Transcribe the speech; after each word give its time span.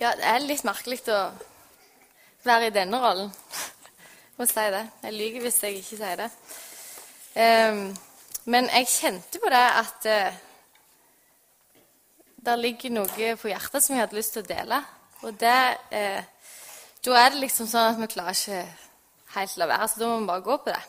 Ja, 0.00 0.10
det 0.18 0.24
er 0.26 0.42
litt 0.42 0.64
merkelig 0.66 0.96
å 1.14 1.18
være 2.42 2.66
i 2.66 2.72
denne 2.74 2.98
rollen. 2.98 3.28
Jeg 3.30 4.34
må 4.40 4.46
si 4.50 4.64
det. 4.74 4.80
Jeg 5.04 5.14
lyver 5.14 5.44
hvis 5.44 5.60
jeg 5.62 5.76
ikke 5.78 5.98
sier 6.00 6.18
det. 6.18 6.26
Um, 7.34 7.84
men 8.50 8.66
jeg 8.74 8.90
kjente 8.90 9.38
på 9.38 9.52
det 9.54 9.62
at 9.62 10.08
uh, 10.10 10.40
det 12.44 12.56
ligger 12.58 12.96
noe 12.96 13.30
på 13.38 13.52
hjertet 13.52 13.86
som 13.86 13.94
jeg 13.94 14.02
hadde 14.02 14.18
lyst 14.18 14.34
til 14.34 14.42
å 14.42 14.50
dele. 14.50 14.80
Og 15.22 15.38
det 15.38 15.62
uh, 15.94 16.50
Da 17.04 17.16
er 17.20 17.30
det 17.30 17.44
liksom 17.44 17.70
sånn 17.70 17.94
at 17.94 18.02
vi 18.02 18.10
klarer 18.16 18.34
ikke 18.34 18.60
helt 19.36 19.56
la 19.60 19.70
være, 19.76 19.88
så 19.92 20.02
da 20.02 20.10
må 20.10 20.20
vi 20.20 20.30
bare 20.32 20.46
gå 20.50 20.58
på 20.58 20.72
det. 20.72 20.82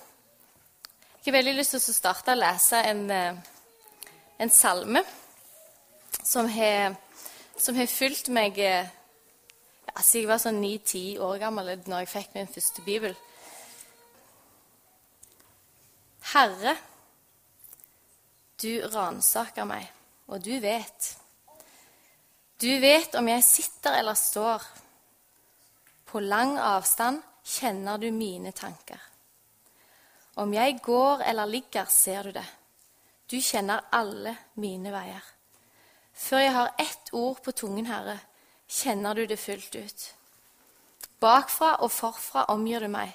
Jeg 1.22 1.30
har 1.30 1.40
veldig 1.40 1.58
lyst 1.60 1.78
til 1.78 1.82
å 1.82 2.00
starte 2.02 2.34
å 2.34 2.42
lese 2.42 2.82
en, 2.90 3.06
uh, 3.14 4.14
en 4.42 4.54
salme 4.54 5.06
som 6.26 6.50
har, 6.50 6.98
som 7.58 7.76
har 7.76 7.88
fulgt 7.88 8.30
meg 8.34 8.60
altså 9.96 10.20
Jeg 10.20 10.28
var 10.28 10.42
sånn 10.42 10.60
ni-ti 10.60 11.18
år 11.22 11.38
gammel 11.40 11.72
når 11.88 12.04
jeg 12.04 12.12
fikk 12.12 12.34
min 12.36 12.52
første 12.52 12.84
bibel. 12.84 13.16
Herre, 16.34 16.74
du 18.60 18.82
ransaker 18.92 19.68
meg, 19.70 19.86
og 20.28 20.42
du 20.44 20.58
vet. 20.60 21.12
Du 22.60 22.72
vet 22.82 23.16
om 23.16 23.28
jeg 23.30 23.46
sitter 23.46 24.00
eller 24.00 24.18
står. 24.20 24.64
På 26.06 26.20
lang 26.24 26.58
avstand 26.60 27.22
kjenner 27.46 28.02
du 28.02 28.10
mine 28.16 28.52
tanker. 28.56 29.00
Om 30.42 30.54
jeg 30.56 30.80
går 30.84 31.24
eller 31.30 31.52
ligger, 31.52 31.86
ser 31.86 32.28
du 32.28 32.36
det. 32.36 32.48
Du 33.32 33.38
kjenner 33.42 33.88
alle 33.96 34.36
mine 34.60 34.92
veier. 34.92 35.35
Før 36.16 36.40
jeg 36.40 36.54
har 36.54 36.76
ett 36.80 37.12
ord 37.14 37.42
på 37.44 37.52
tungen, 37.52 37.86
Herre, 37.86 38.20
kjenner 38.68 39.14
du 39.14 39.26
det 39.28 39.40
fullt 39.40 39.76
ut. 39.76 40.06
Bakfra 41.20 41.76
og 41.84 41.92
forfra 41.92 42.46
omgir 42.54 42.80
du 42.80 42.88
meg. 42.92 43.12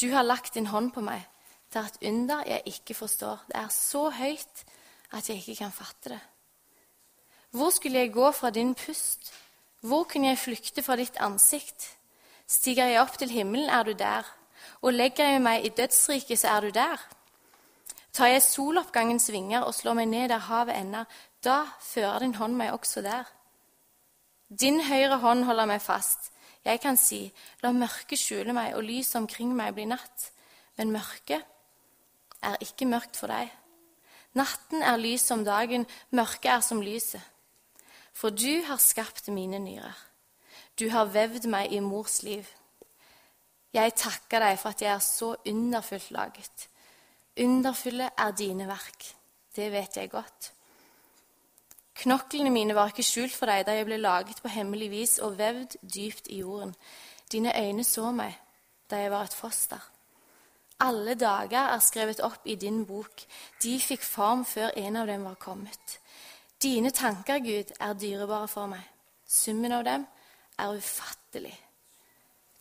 Du 0.00 0.10
har 0.12 0.26
lagt 0.26 0.54
din 0.54 0.66
hånd 0.66 0.92
på 0.94 1.04
meg. 1.04 1.22
Det 1.70 1.78
er 1.78 1.86
et 1.86 2.08
under 2.10 2.42
jeg 2.46 2.62
ikke 2.66 2.94
forstår. 2.94 3.44
Det 3.46 3.56
er 3.56 3.68
så 3.74 4.08
høyt 4.10 4.64
at 5.12 5.28
jeg 5.28 5.38
ikke 5.38 5.56
kan 5.62 5.72
fatte 5.72 6.14
det. 6.14 6.20
Hvor 7.50 7.70
skulle 7.70 7.98
jeg 7.98 8.12
gå 8.12 8.30
fra 8.32 8.50
din 8.50 8.74
pust? 8.74 9.32
Hvor 9.80 10.04
kunne 10.04 10.28
jeg 10.28 10.38
flykte 10.38 10.82
fra 10.82 10.96
ditt 10.96 11.16
ansikt? 11.20 11.96
Stiger 12.46 12.86
jeg 12.86 13.00
opp 13.00 13.18
til 13.18 13.30
himmelen, 13.30 13.70
er 13.70 13.82
du 13.82 13.92
der. 13.92 14.26
Og 14.82 14.92
legger 14.92 15.30
jeg 15.30 15.42
meg 15.42 15.64
i 15.64 15.68
dødsriket, 15.68 16.38
så 16.38 16.48
er 16.48 16.60
du 16.60 16.70
der. 16.70 16.98
Tar 18.12 18.26
jeg 18.26 18.42
soloppgangens 18.42 19.30
vinger 19.32 19.62
og 19.62 19.74
slår 19.74 19.94
meg 19.94 20.08
ned 20.08 20.28
der 20.28 20.42
havet 20.50 20.76
ender, 20.76 21.04
da 21.44 21.64
fører 21.80 22.20
din 22.20 22.34
hånd 22.36 22.56
meg 22.58 22.72
også 22.74 23.02
der. 23.04 23.28
Din 24.50 24.80
høyre 24.84 25.20
hånd 25.22 25.44
holder 25.48 25.68
meg 25.70 25.82
fast. 25.82 26.32
Jeg 26.64 26.80
kan 26.82 26.98
si, 27.00 27.22
la 27.62 27.72
mørket 27.72 28.18
skjule 28.20 28.52
meg 28.52 28.74
og 28.76 28.84
lyset 28.84 29.16
omkring 29.22 29.54
meg 29.56 29.74
bli 29.76 29.86
natt. 29.88 30.30
Men 30.76 30.92
mørket 30.92 31.46
er 32.44 32.60
ikke 32.60 32.88
mørkt 32.88 33.16
for 33.16 33.32
deg. 33.32 33.48
Natten 34.36 34.84
er 34.86 35.00
lys 35.00 35.24
som 35.26 35.44
dagen, 35.44 35.86
mørket 36.14 36.50
er 36.52 36.62
som 36.64 36.82
lyset. 36.82 37.22
For 38.12 38.30
du 38.34 38.62
har 38.66 38.78
skapt 38.82 39.30
mine 39.32 39.58
nyrer. 39.62 39.96
Du 40.78 40.88
har 40.90 41.10
vevd 41.12 41.48
meg 41.50 41.72
i 41.72 41.80
mors 41.80 42.20
liv. 42.22 42.46
Jeg 43.74 43.94
takker 43.94 44.42
deg 44.42 44.58
for 44.58 44.74
at 44.74 44.82
jeg 44.82 44.92
er 44.92 45.02
så 45.04 45.34
underfullt 45.46 46.10
laget. 46.10 46.68
Underfulle 47.40 48.10
er 48.18 48.32
dine 48.36 48.66
verk. 48.68 49.12
Det 49.56 49.70
vet 49.72 49.96
jeg 49.96 50.10
godt. 50.10 50.52
Knoklene 51.94 52.50
mine 52.50 52.74
var 52.74 52.92
ikke 52.92 53.04
skjult 53.04 53.34
for 53.34 53.50
deg 53.50 53.66
da 53.66 53.74
jeg 53.76 53.86
ble 53.88 53.98
laget 54.00 54.40
på 54.42 54.48
hemmelig 54.48 54.90
vis 54.90 55.18
og 55.18 55.38
vevd 55.38 55.76
dypt 55.82 56.30
i 56.30 56.40
jorden. 56.40 56.74
Dine 57.32 57.54
øyne 57.56 57.84
så 57.84 58.10
meg 58.12 58.38
da 58.90 59.02
jeg 59.02 59.10
var 59.10 59.28
et 59.28 59.34
foster. 59.34 59.80
Alle 60.80 61.14
dager 61.14 61.74
er 61.74 61.82
skrevet 61.84 62.22
opp 62.24 62.46
i 62.48 62.54
din 62.54 62.86
bok. 62.86 63.24
De 63.62 63.74
fikk 63.80 64.02
form 64.02 64.44
før 64.48 64.72
en 64.76 64.96
av 64.96 65.06
dem 65.06 65.24
var 65.24 65.34
kommet. 65.34 65.98
Dine 66.62 66.90
tanker, 66.90 67.38
Gud, 67.38 67.74
er 67.80 67.92
dyrebare 67.92 68.48
for 68.48 68.66
meg. 68.66 68.82
Summen 69.28 69.72
av 69.72 69.84
dem 69.84 70.06
er 70.58 70.76
ufattelig. 70.76 71.54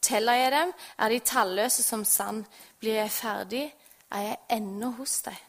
Teller 0.02 0.34
jeg 0.34 0.52
dem, 0.52 0.74
er 0.98 1.10
de 1.10 1.20
talløse 1.20 1.84
som 1.84 2.06
sand. 2.06 2.46
Blir 2.80 3.00
jeg 3.02 3.12
ferdig, 3.12 3.66
er 4.12 4.22
jeg 4.28 4.38
ennå 4.60 4.92
hos 5.00 5.22
deg. 5.26 5.40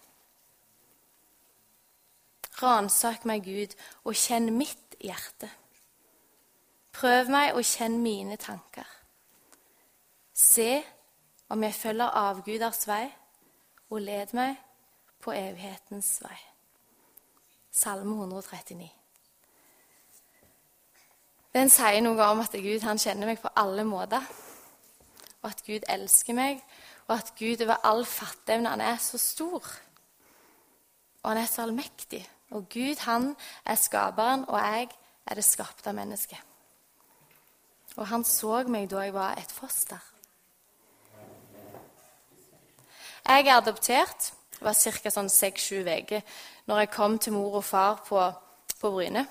Ransak 2.62 3.24
meg, 3.28 3.44
Gud, 3.44 3.74
og 4.04 4.16
kjenn 4.18 4.50
mitt 4.56 4.96
hjerte. 5.00 5.48
Prøv 6.92 7.30
meg 7.32 7.54
og 7.54 7.64
kjenn 7.64 8.00
mine 8.02 8.36
tanker. 8.40 8.86
Se 10.34 10.82
om 11.50 11.62
jeg 11.64 11.74
følger 11.74 12.16
avguders 12.20 12.86
vei, 12.88 13.04
og 13.90 14.02
led 14.06 14.34
meg 14.36 14.56
på 15.20 15.34
evighetens 15.34 16.18
vei. 16.22 16.36
Salme 17.72 18.14
139. 18.14 18.88
Den 21.54 21.70
sier 21.70 21.98
noe 22.04 22.28
om 22.30 22.42
at 22.44 22.54
Gud 22.54 22.84
han 22.86 23.00
kjenner 23.02 23.30
meg 23.30 23.40
på 23.42 23.50
alle 23.58 23.82
måter, 23.86 24.22
og 25.40 25.50
at 25.50 25.62
Gud 25.66 25.86
elsker 25.90 26.36
meg, 26.36 26.60
og 27.08 27.16
at 27.16 27.32
Gud 27.38 27.64
over 27.64 27.80
all 27.86 28.04
fatteevne 28.06 28.70
han 28.70 28.82
er 28.84 29.00
så 29.02 29.18
stor, 29.18 29.64
og 31.22 31.32
han 31.32 31.40
er 31.42 31.50
så 31.50 31.64
allmektig. 31.66 32.22
Og 32.50 32.68
Gud, 32.68 32.98
han 33.06 33.36
er 33.64 33.74
skaperen, 33.74 34.44
og 34.48 34.58
jeg 34.58 34.88
er 35.26 35.34
det 35.34 35.44
skapte 35.44 35.92
mennesket. 35.92 36.38
Og 37.96 38.06
han 38.06 38.24
så 38.24 38.62
meg 38.68 38.90
da 38.90 39.04
jeg 39.04 39.14
var 39.14 39.38
et 39.38 39.52
foster. 39.52 39.98
Jeg 43.26 43.46
er 43.46 43.56
adoptert. 43.56 44.32
Var 44.60 44.76
ca. 44.76 45.08
sånn 45.08 45.30
seks-sju 45.32 45.86
uker 45.88 46.20
når 46.68 46.82
jeg 46.82 46.90
kom 46.92 47.14
til 47.18 47.32
mor 47.32 47.54
og 47.62 47.64
far 47.64 48.02
på, 48.04 48.20
på 48.76 48.90
Bryne. 48.92 49.22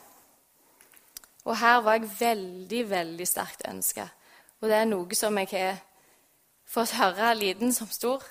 Og 1.45 1.57
her 1.57 1.81
var 1.85 1.99
jeg 1.99 2.09
veldig, 2.19 2.79
veldig 2.89 3.27
sterkt 3.27 3.67
ønska. 3.69 4.07
Og 4.59 4.69
det 4.69 4.79
er 4.79 4.89
noe 4.89 5.15
som 5.15 5.37
jeg 5.37 5.51
har 5.53 5.77
fått 6.65 6.97
høre 6.97 7.35
liten 7.37 7.73
som 7.73 7.87
stor. 7.93 8.25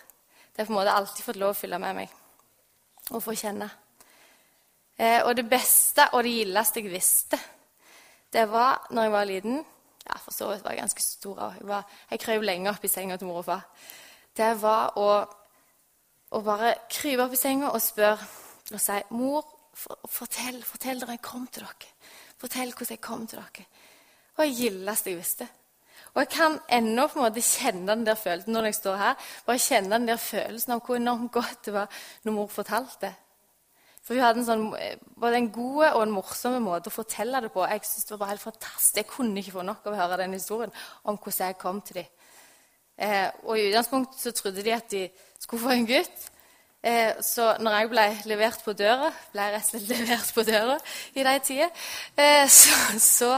Det 0.51 0.65
har 0.65 0.67
på 0.67 0.75
en 0.75 0.81
måte 0.81 0.97
alltid 0.97 1.25
fått 1.25 1.39
lov 1.39 1.55
å 1.55 1.61
fylle 1.61 1.79
med 1.79 2.01
meg 2.03 2.17
og 3.15 3.23
få 3.23 3.37
kjenne. 3.39 3.71
Eh, 4.99 5.23
og 5.23 5.37
det 5.37 5.47
beste 5.51 6.09
og 6.13 6.25
det 6.27 6.35
gildeste 6.35 6.83
jeg 6.83 6.91
visste, 6.91 7.39
det 8.33 8.49
var 8.51 8.89
når 8.91 9.03
jeg 9.03 9.13
var 9.13 9.29
liten 9.29 9.65
Ja, 10.09 10.17
for 10.25 10.33
så 10.33 10.47
vidt 10.49 10.63
var 10.65 10.73
jeg 10.73 10.81
ganske 10.81 11.03
stor. 11.03 11.41
Jeg, 11.59 11.67
var, 11.69 11.83
jeg 12.11 12.21
krøp 12.23 12.43
lenge 12.43 12.71
opp 12.71 12.85
i 12.85 12.89
senga 12.89 13.19
til 13.21 13.29
mor 13.29 13.43
og 13.43 13.45
far. 13.45 13.67
Det 14.37 14.55
var 14.63 14.95
å, 14.97 15.09
å 16.33 16.41
bare 16.47 16.71
krype 16.89 17.27
opp 17.27 17.35
i 17.37 17.41
senga 17.41 17.75
og 17.77 17.83
spørre 17.85 18.25
og 18.73 18.81
si 18.81 18.97
'Mor, 19.11 19.45
for, 19.75 20.01
fortell, 20.09 20.63
fortell 20.65 21.01
da 21.01 21.11
jeg 21.13 21.23
kom 21.23 21.47
til 21.47 21.67
dere.' 21.67 21.93
Fortell 22.39 22.73
hvordan 22.73 22.95
jeg 22.95 23.01
kom 23.05 23.27
til 23.27 23.39
dere. 23.39 23.67
Og 24.37 24.45
det 24.47 24.57
gildeste 24.57 25.11
jeg 25.11 25.19
visste. 25.19 25.49
Og 26.15 26.21
jeg 26.23 26.29
kan 26.29 26.59
ennå 26.73 27.07
på 27.09 27.19
en 27.19 27.27
måte 27.27 27.43
kjenne 27.45 27.93
den 27.93 28.07
der 28.07 28.15
følelsen 28.15 28.53
når 28.53 28.69
jeg 28.71 28.75
står 28.75 28.97
her. 28.97 29.15
Bare 29.47 29.59
kjenne 29.59 29.97
den 29.97 30.09
der 30.09 30.17
følelsen 30.17 30.73
av 30.73 30.85
hvor 30.87 30.97
enormt 30.97 31.33
godt 31.33 31.67
det 31.67 31.75
var 31.75 31.89
når 32.25 32.33
mor 32.33 32.49
fortalte. 32.53 33.13
For 34.09 34.17
hun 34.17 34.25
hadde 34.25 34.41
en 34.41 34.47
sånn, 34.49 34.63
både 35.21 35.37
en 35.37 35.51
god 35.53 35.83
og 35.91 35.99
en 36.01 36.13
morsom 36.17 36.55
måte 36.65 36.89
å 36.89 36.95
fortelle 36.95 37.43
det 37.45 37.51
på. 37.53 37.61
Jeg 37.69 37.83
synes 37.85 38.07
det 38.09 38.15
var 38.15 38.21
bare 38.23 38.33
helt 38.33 38.45
fantastisk. 38.47 38.97
Jeg 38.97 39.09
kunne 39.11 39.43
ikke 39.43 39.53
få 39.59 39.65
nok 39.69 39.83
av 39.85 39.93
å 39.93 39.99
høre 39.99 40.17
den 40.23 40.37
historien 40.39 40.73
om 41.05 41.19
hvordan 41.19 41.51
jeg 41.51 41.59
kom 41.61 41.83
til 41.85 41.99
dem. 42.01 42.07
Eh, 43.05 43.27
og 43.45 43.59
I 43.59 43.67
utgangspunktet 43.69 44.23
så 44.25 44.33
trodde 44.33 44.65
de 44.65 44.73
at 44.73 44.89
de 44.89 45.03
skulle 45.37 45.61
få 45.61 45.75
en 45.75 45.85
gutt. 45.91 46.23
Eh, 46.89 47.21
så 47.21 47.51
når 47.61 47.77
jeg 47.77 47.91
ble 47.93 48.07
levert 48.31 48.65
på 48.65 48.73
døra, 48.79 49.11
ble 49.35 49.45
jeg 49.45 49.55
rett 49.59 49.69
og 49.69 49.75
slett 49.75 49.93
levert 49.93 50.33
på 50.39 50.47
døra 50.49 50.79
i 51.13 51.27
de 51.29 51.37
tider, 51.51 51.85
eh, 52.17 52.49
så, 52.49 52.81
så, 53.03 53.31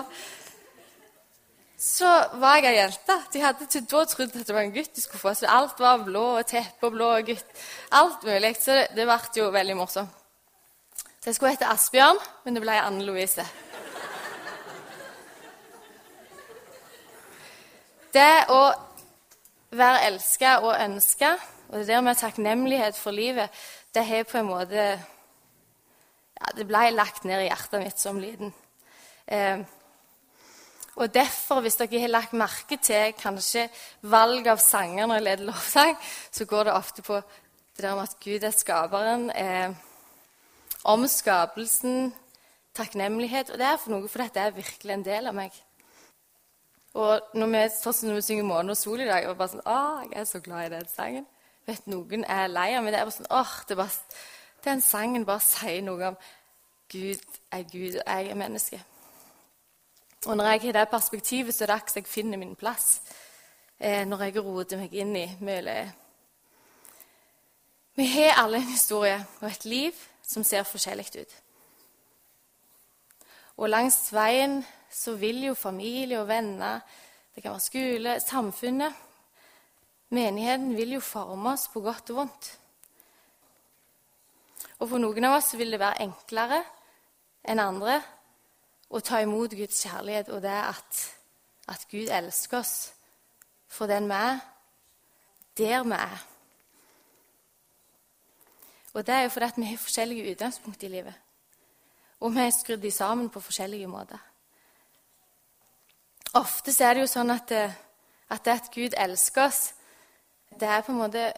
så, 1.74 2.14
var 2.38 2.60
jeg 2.60 2.70
ei 2.70 2.78
jente. 2.78 3.18
De 3.34 3.44
hadde 3.48 3.68
til 3.74 3.90
da 3.90 4.04
trodd 4.14 4.38
at 4.38 4.46
det 4.46 4.54
var 4.54 4.62
en 4.68 4.78
gutt 4.78 4.94
de 4.94 5.02
skulle 5.02 5.24
få. 5.26 5.34
Så 5.34 5.50
alt 5.50 5.82
var 5.82 6.06
blå 6.06 6.24
og 6.38 6.46
teppe 6.46 6.86
og 6.86 6.94
blå 6.94 7.10
og 7.18 7.34
gutt. 7.34 7.60
Alt 7.90 8.22
mulig. 8.30 8.54
Så 8.62 8.78
det, 8.78 8.88
det 9.02 9.10
ble 9.10 9.20
jo 9.42 9.50
veldig 9.58 9.78
morsomt. 9.82 10.19
Så 11.20 11.28
jeg 11.28 11.36
skulle 11.36 11.50
hete 11.52 11.68
Asbjørn, 11.68 12.16
men 12.46 12.54
det 12.56 12.62
ble 12.64 12.74
Anne 12.80 13.04
Louise. 13.04 13.44
Det 18.14 18.46
å 18.48 18.60
være 19.76 20.06
elska 20.06 20.54
og 20.64 20.78
ønska, 20.78 21.34
og 21.68 21.74
det 21.76 21.90
der 21.90 22.00
med 22.06 22.16
takknemlighet 22.16 22.96
for 22.96 23.12
livet, 23.12 23.52
det 23.92 24.06
har 24.08 24.24
på 24.30 24.38
en 24.40 24.48
måte 24.48 24.86
ja, 26.40 26.48
Det 26.56 26.64
ble 26.64 26.86
lagt 26.94 27.28
ned 27.28 27.44
i 27.44 27.50
hjertet 27.50 27.84
mitt 27.84 28.00
som 28.00 28.16
liten. 28.22 28.54
Eh, 29.28 29.60
og 30.96 31.12
derfor, 31.12 31.60
hvis 31.60 31.76
dere 31.82 32.00
har 32.00 32.14
lagt 32.14 32.32
merke 32.32 32.80
til 32.80 33.12
kanskje 33.20 33.66
valg 34.08 34.48
av 34.48 34.64
sanger 34.64 35.04
når 35.04 35.20
jeg 35.20 35.28
leder 35.28 35.50
lovsang, 35.52 35.94
så 36.32 36.48
går 36.48 36.64
det 36.64 36.78
ofte 36.80 37.04
på 37.04 37.20
det 37.20 37.84
der 37.84 37.94
med 37.94 38.08
at 38.08 38.18
Gud 38.24 38.48
er 38.48 38.56
skaperen. 38.56 39.30
Eh, 39.36 39.89
om 40.84 41.06
skapelsen, 41.06 42.14
takknemlighet. 42.74 43.50
Og 43.50 43.58
det 43.58 43.66
er 43.66 43.76
for 43.80 43.94
noe, 43.94 44.08
for 44.08 44.24
dette 44.24 44.40
er 44.40 44.56
virkelig 44.56 44.94
en 44.94 45.04
del 45.04 45.30
av 45.30 45.36
meg. 45.36 45.54
Og 46.94 47.20
når 47.34 47.46
vi, 47.46 47.58
når 48.06 48.14
vi 48.14 48.20
synger 48.20 48.44
'Måne 48.44 48.70
og 48.70 48.76
sol' 48.76 49.00
i 49.00 49.06
dag, 49.06 49.28
og 49.28 49.36
bare 49.36 49.48
sånn, 49.48 49.66
'Å, 49.66 50.10
jeg 50.10 50.20
er 50.20 50.24
så 50.24 50.40
glad 50.40 50.66
i 50.66 50.74
den 50.74 50.88
sangen. 50.88 51.26
Vet 51.66 51.86
Noen 51.86 52.24
er 52.24 52.46
lei 52.46 52.74
av 52.74 52.82
meg. 52.84 52.92
det 52.92 53.00
er 53.00 53.04
bare 53.04 53.18
sånn, 53.18 53.30
åh, 53.30 53.64
det 53.68 53.76
bare, 53.76 53.90
Den 54.64 54.80
sangen 54.80 55.24
bare 55.24 55.40
sier 55.40 55.82
noe 55.82 56.08
om 56.08 56.16
Gud 56.88 57.20
er 57.52 57.62
Gud, 57.62 57.96
og 57.96 58.02
jeg 58.06 58.30
er 58.30 58.34
menneske. 58.34 58.84
Og 60.26 60.36
når 60.36 60.44
jeg 60.44 60.60
har 60.60 60.72
det 60.72 60.88
perspektivet, 60.88 61.54
så 61.54 61.64
er 61.64 61.66
det 61.66 61.74
akkurat 61.74 61.96
jeg 61.96 62.06
finner 62.06 62.38
min 62.38 62.56
plass. 62.56 63.00
Eh, 63.80 64.04
når 64.04 64.22
jeg 64.22 64.44
roter 64.44 64.76
meg 64.76 64.92
inn 64.92 65.16
i 65.16 65.36
mye 65.40 65.92
Vi 67.96 68.06
har 68.06 68.44
alle 68.44 68.56
en 68.56 68.62
historie 68.62 69.26
og 69.40 69.48
et 69.48 69.64
liv 69.64 69.92
som 70.30 70.46
ser 70.46 70.66
forskjellig 70.68 71.10
ut. 71.18 71.36
Og 73.58 73.68
langs 73.68 73.98
veien 74.14 74.60
så 74.90 75.16
vil 75.18 75.42
jo 75.50 75.58
familie 75.58 76.20
og 76.22 76.28
venner, 76.30 76.80
det 77.34 77.42
kan 77.42 77.54
være 77.54 77.66
skole, 77.66 78.18
samfunnet 78.22 79.06
Menigheten 80.10 80.72
vil 80.74 80.96
jo 80.96 81.00
forme 81.00 81.52
oss 81.52 81.68
på 81.70 81.80
godt 81.84 82.10
og 82.10 82.16
vondt. 82.16 82.46
Og 84.82 84.88
for 84.90 84.98
noen 84.98 85.26
av 85.28 85.36
oss 85.36 85.52
vil 85.54 85.70
det 85.70 85.78
være 85.78 86.02
enklere 86.02 86.58
enn 87.46 87.62
andre 87.62 88.00
å 88.90 88.98
ta 89.06 89.20
imot 89.22 89.54
Guds 89.54 89.84
kjærlighet, 89.84 90.32
og 90.34 90.42
det 90.42 90.50
at, 90.50 91.02
at 91.70 91.86
Gud 91.92 92.10
elsker 92.10 92.58
oss 92.58 92.74
for 93.70 93.86
den 93.86 94.10
vi 94.10 94.18
er, 94.18 94.40
der 95.60 95.86
vi 95.86 95.94
er. 96.00 96.26
Og 98.94 99.06
det 99.06 99.14
er 99.14 99.22
jo 99.22 99.28
fordi 99.28 99.52
vi 99.56 99.66
har 99.70 99.78
forskjellige 99.78 100.32
utgangspunkt 100.32 100.82
i 100.82 100.88
livet. 100.88 101.14
Og 102.20 102.34
vi 102.34 102.40
er 102.40 102.50
skrudd 102.50 102.90
sammen 102.90 103.30
på 103.30 103.40
forskjellige 103.40 103.86
måter. 103.86 104.18
Ofte 106.34 106.84
er 106.84 106.94
det 106.94 107.00
jo 107.00 107.10
sånn 107.10 107.30
at 107.30 107.48
det, 107.48 107.64
at 108.30 108.44
det 108.44 108.52
at 108.52 108.70
Gud 108.74 108.94
elsker 108.96 109.48
oss, 109.48 109.72
det 110.60 110.68
er 110.68 110.82
på 110.82 110.92
en 110.92 110.98
måte 110.98 111.32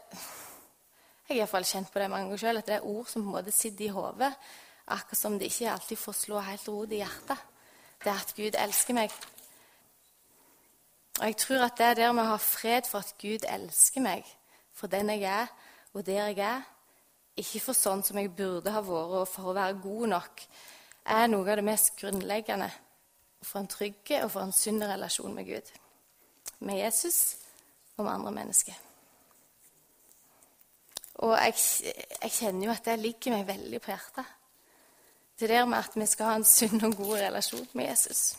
Jeg 1.23 1.39
har 1.39 1.47
iallfall 1.47 1.65
kjent 1.65 1.89
på 1.93 2.01
det 2.01 2.11
mange 2.11 2.27
ganger 2.27 2.41
sjøl, 2.43 2.59
at 2.59 2.67
det 2.67 2.75
er 2.75 2.87
ord 2.87 3.07
som 3.09 3.23
på 3.23 3.29
en 3.31 3.35
måte 3.37 3.53
sitter 3.55 3.85
i 3.87 3.93
hodet. 3.95 4.33
Akkurat 4.87 5.19
som 5.19 5.39
det 5.39 5.49
ikke 5.49 5.71
alltid 5.71 5.97
får 5.97 6.13
slå 6.13 6.41
helt 6.45 6.69
rot 6.69 6.93
i 6.93 6.99
hjertet. 6.99 7.39
Det 8.03 8.11
er 8.11 8.19
at 8.21 8.35
Gud 8.37 8.59
elsker 8.59 8.95
meg. 8.99 9.15
Og 11.21 11.25
jeg 11.25 11.37
tror 11.37 11.65
at 11.65 11.79
det 11.79 11.87
er 11.87 11.95
der 11.95 12.13
vi 12.13 12.27
har 12.27 12.43
fred 12.43 12.91
for 12.91 12.99
at 12.99 13.15
Gud 13.23 13.47
elsker 13.49 14.01
meg, 14.01 14.27
for 14.75 14.87
den 14.87 15.11
jeg 15.11 15.23
er, 15.23 15.47
og 15.95 16.07
der 16.07 16.27
jeg 16.27 16.39
er. 16.39 16.63
Ikke 17.41 17.63
for 17.65 17.77
sånn 17.77 18.03
som 18.05 18.19
jeg 18.21 18.33
burde 18.37 18.73
ha 18.75 18.83
vært, 18.85 19.19
og 19.23 19.29
for 19.31 19.51
å 19.51 19.57
være 19.57 19.81
god 19.81 20.13
nok, 20.13 20.43
er 21.13 21.29
noe 21.31 21.49
av 21.49 21.59
det 21.59 21.67
mest 21.67 21.95
grunnleggende 21.99 22.69
for 23.43 23.63
en 23.63 23.71
trygg 23.71 24.13
og 24.21 24.31
for 24.31 24.45
en 24.45 24.55
sunn 24.55 24.83
relasjon 24.85 25.35
med 25.35 25.49
Gud, 25.49 25.71
med 26.61 26.79
Jesus 26.79 27.37
og 27.97 28.05
med 28.05 28.13
andre 28.13 28.35
mennesker. 28.37 28.77
Og 31.23 31.35
jeg, 31.39 31.55
jeg 32.23 32.31
kjenner 32.35 32.67
jo 32.67 32.75
at 32.75 32.87
det 32.87 33.01
ligger 33.01 33.37
meg 33.37 33.49
veldig 33.49 33.81
på 33.83 33.93
hjertet. 33.93 34.39
Det 35.39 35.49
der 35.51 35.67
med 35.67 35.79
at 35.79 35.97
vi 35.97 36.07
skal 36.07 36.31
ha 36.31 36.37
en 36.39 36.47
sunn 36.47 36.85
og 36.85 36.97
god 36.97 37.17
relasjon 37.21 37.67
med 37.73 37.89
Jesus. 37.89 38.37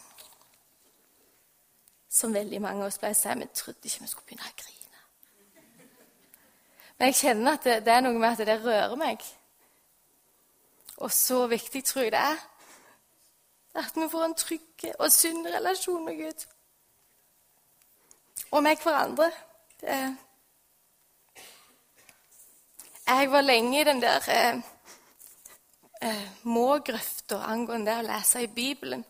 Som 2.09 2.33
veldig 2.33 2.61
mange 2.61 2.83
av 2.83 2.91
oss 2.91 2.99
pleier 3.01 3.17
å 3.17 3.19
si, 3.19 3.35
vi 3.39 3.49
trodde 3.55 3.89
ikke 3.89 4.05
vi 4.05 4.11
skulle 4.11 4.29
begynne 4.29 4.49
å 4.49 4.57
grine. 4.63 4.82
Men 6.97 7.11
jeg 7.11 7.19
kjenner 7.19 7.57
at 7.57 7.63
det, 7.67 7.79
det 7.85 7.93
er 7.93 8.03
noe 8.05 8.19
med 8.19 8.29
at 8.31 8.47
det 8.47 8.59
rører 8.63 8.95
meg. 8.99 9.23
Og 10.97 11.11
så 11.11 11.45
viktig 11.51 11.83
tror 11.83 12.07
jeg 12.07 12.13
det 12.15 12.23
er 12.23 12.49
at 13.73 13.95
vi 13.97 14.09
får 14.09 14.25
en 14.25 14.35
trygg 14.37 14.83
og 14.99 15.07
sunn 15.11 15.47
relasjon 15.49 16.05
med 16.05 16.19
Gud. 16.21 16.45
Og 18.51 18.63
med 18.63 18.77
hverandre. 18.83 19.31
Jeg 23.07 23.31
var 23.31 23.41
lenge 23.41 23.81
i 23.81 23.83
den 23.83 24.01
der 24.01 24.29
eh, 24.29 24.61
eh, 26.01 26.27
mågrøfta 26.43 27.41
angående 27.49 27.91
det 27.91 27.97
å 28.03 28.07
lese 28.07 28.43
i 28.45 28.47
Bibelen 28.47 29.03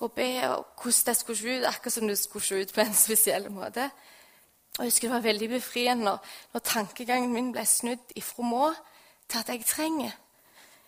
og 0.00 0.12
be 0.12 0.28
og 0.50 0.66
hvordan 0.82 1.06
det 1.06 1.16
skulle 1.16 1.38
se 1.38 1.58
ut, 1.58 1.64
akkurat 1.64 1.92
som 1.92 2.08
det 2.08 2.18
skulle 2.18 2.44
se 2.44 2.60
ut 2.60 2.74
på 2.74 2.80
en 2.80 2.94
spesiell 2.94 3.50
måte. 3.50 3.90
Og 4.78 4.84
jeg 4.84 4.92
husker 4.92 5.08
Det 5.08 5.14
var 5.14 5.24
veldig 5.24 5.48
befriende 5.48 6.04
når, 6.04 6.18
når 6.52 6.60
tankegangen 6.60 7.32
min 7.32 7.52
ble 7.52 7.64
snudd 7.66 8.12
ifra 8.16 8.44
må 8.44 8.70
til 9.28 9.38
at 9.38 9.48
jeg 9.48 9.64
trenger. 9.66 10.12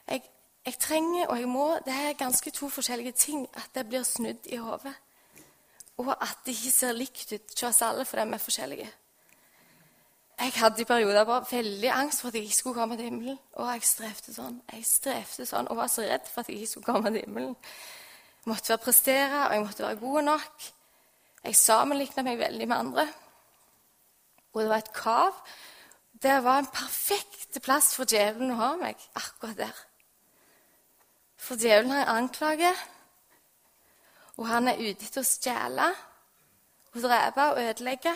Jeg, 0.08 0.22
jeg 0.66 0.78
trenger 0.78 1.26
og 1.26 1.38
jeg 1.40 1.48
må 1.48 1.68
Det 1.86 1.94
er 1.94 2.12
ganske 2.12 2.50
to 2.50 2.68
forskjellige 2.68 3.12
ting. 3.12 3.48
At 3.54 3.70
det 3.74 3.88
blir 3.88 4.02
snudd 4.02 4.46
i 4.46 4.56
hodet. 4.56 4.94
Og 5.98 6.10
at 6.22 6.38
det 6.46 6.54
ikke 6.54 6.70
ser 6.70 6.92
likt 6.92 7.32
ut 7.32 7.54
hos 7.54 7.62
oss 7.62 7.82
alle 7.82 8.04
fordi 8.04 8.26
vi 8.28 8.34
er 8.34 8.46
forskjellige. 8.46 8.90
Jeg 10.38 10.52
hadde 10.54 10.82
i 10.82 10.84
perioder 10.84 11.24
bare 11.24 11.46
veldig 11.50 11.88
angst 11.90 12.20
for 12.20 12.28
at 12.28 12.34
jeg 12.34 12.42
ikke 12.42 12.54
skulle 12.54 12.74
komme 12.74 12.96
til 12.96 13.04
himmelen. 13.04 13.38
Og 13.58 13.72
jeg 13.72 13.82
strevde 13.82 14.34
sånn. 14.34 14.60
Jeg 14.72 14.84
strevde 14.86 15.46
sånn 15.46 15.66
og 15.66 15.80
var 15.80 15.88
så 15.90 16.04
redd 16.06 16.28
for 16.30 16.44
at 16.44 16.50
jeg 16.50 16.60
ikke 16.60 16.70
skulle 16.70 16.86
komme 16.92 17.10
til 17.10 17.24
himmelen. 17.24 17.56
Jeg 18.44 18.52
måtte 18.52 18.70
være 18.70 18.84
prestere, 18.84 19.40
og 19.48 19.54
jeg 19.56 19.64
måtte 19.64 19.82
være 19.82 19.98
god 20.04 20.22
nok. 20.28 20.68
Jeg 21.42 21.56
sammenligna 21.58 22.22
meg 22.22 22.38
veldig 22.38 22.68
med 22.68 22.76
andre. 22.76 23.06
Og 24.52 24.62
det 24.62 24.70
var 24.70 24.82
et 24.82 24.92
kav. 24.96 25.34
Det 26.22 26.38
var 26.44 26.58
en 26.58 26.70
perfekt 26.72 27.60
plass 27.62 27.92
for 27.94 28.08
djevelen 28.08 28.54
å 28.54 28.60
ha 28.60 28.70
meg, 28.80 28.96
akkurat 29.14 29.58
der. 29.58 29.82
For 31.38 31.60
djevelen 31.60 31.92
har 31.94 32.02
jeg 32.02 32.14
anklager, 32.16 32.80
og 34.38 34.46
han 34.46 34.68
er 34.70 34.80
ute 34.80 35.06
etter 35.06 35.22
å 35.22 35.26
stjele 35.26 35.86
og 36.94 36.98
drepe 37.02 37.46
og 37.52 37.62
ødelegge. 37.62 38.14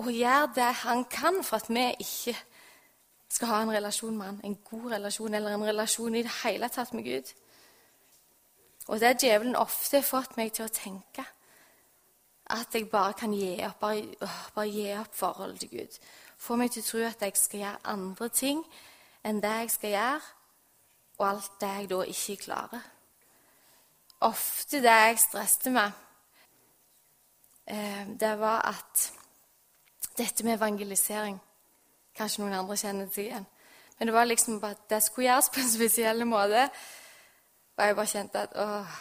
Og 0.00 0.08
gjør 0.12 0.48
det 0.56 0.70
han 0.82 1.04
kan 1.04 1.42
for 1.44 1.60
at 1.60 1.68
vi 1.68 1.84
ikke 2.00 2.36
skal 3.32 3.48
ha 3.48 3.60
en 3.62 3.72
relasjon 3.72 4.16
med 4.16 4.26
han, 4.26 4.40
en 4.44 4.58
god 4.64 4.90
relasjon 4.92 5.34
eller 5.34 5.54
en 5.54 5.64
relasjon 5.64 6.14
i 6.14 6.24
det 6.24 6.32
hele 6.42 6.68
tatt 6.68 6.92
med 6.96 7.04
Gud. 7.04 7.32
Og 8.88 9.00
det 9.00 9.08
er 9.08 9.20
djevelen 9.20 9.56
ofte 9.56 10.00
har 10.00 10.06
fått 10.06 10.36
meg 10.36 10.52
til 10.52 10.66
å 10.66 10.74
tenke. 10.74 11.24
At 12.52 12.74
jeg 12.74 12.90
bare 12.90 13.14
kan 13.16 13.32
gi 13.32 13.54
opp, 13.64 13.78
bare, 13.80 14.28
bare 14.54 14.68
gi 14.68 14.90
opp 14.98 15.14
forholdet 15.16 15.60
til 15.60 15.70
Gud. 15.78 15.98
Få 16.36 16.56
meg 16.60 16.70
til 16.70 16.82
å 16.82 16.86
tro 16.86 17.04
at 17.06 17.22
jeg 17.22 17.36
skal 17.38 17.60
gjøre 17.62 17.86
andre 17.94 18.28
ting 18.28 18.64
enn 19.24 19.40
det 19.40 19.52
jeg 19.62 19.70
skal 19.70 19.94
gjøre 19.94 20.20
og 21.18 21.28
alt 21.28 21.60
det 21.60 21.68
jeg 21.68 21.88
da 21.90 22.00
ikke 22.10 22.36
klarer. 22.44 22.84
Ofte 24.26 24.82
det 24.82 24.96
jeg 25.06 25.18
stresset 25.18 25.72
med, 25.72 25.90
eh, 27.66 28.06
det 28.20 28.34
var 28.40 28.60
at 28.68 29.12
dette 30.18 30.44
med 30.44 30.58
evangelisering 30.58 31.40
Kanskje 32.12 32.42
noen 32.42 32.52
andre 32.52 32.76
kjenner 32.76 33.06
det 33.08 33.22
igjen. 33.22 33.46
Men 33.98 34.08
det 34.08 34.14
var 34.14 34.24
liksom 34.24 34.64
at 34.64 34.82
det 34.90 34.98
skulle 35.02 35.30
gjøres 35.30 35.48
på 35.48 35.60
en 35.60 35.70
spesiell 35.70 36.26
måte. 36.28 36.66
Og 37.76 37.86
jeg 37.86 37.96
bare 37.96 38.06
kjente 38.06 38.38
at 38.38 38.56
åh. 38.56 38.98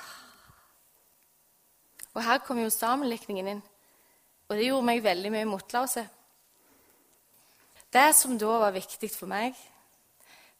Og 2.13 2.23
her 2.25 2.41
kom 2.43 2.59
jo 2.59 2.71
sammenlikningen 2.73 3.47
inn. 3.47 3.61
Og 4.49 4.57
det 4.57 4.67
gjorde 4.67 4.87
meg 4.87 5.03
veldig 5.03 5.31
mye 5.31 5.47
motløse. 5.47 6.03
Det 7.91 8.09
som 8.15 8.37
da 8.39 8.57
var 8.65 8.75
viktig 8.75 9.09
for 9.11 9.31
meg, 9.31 9.55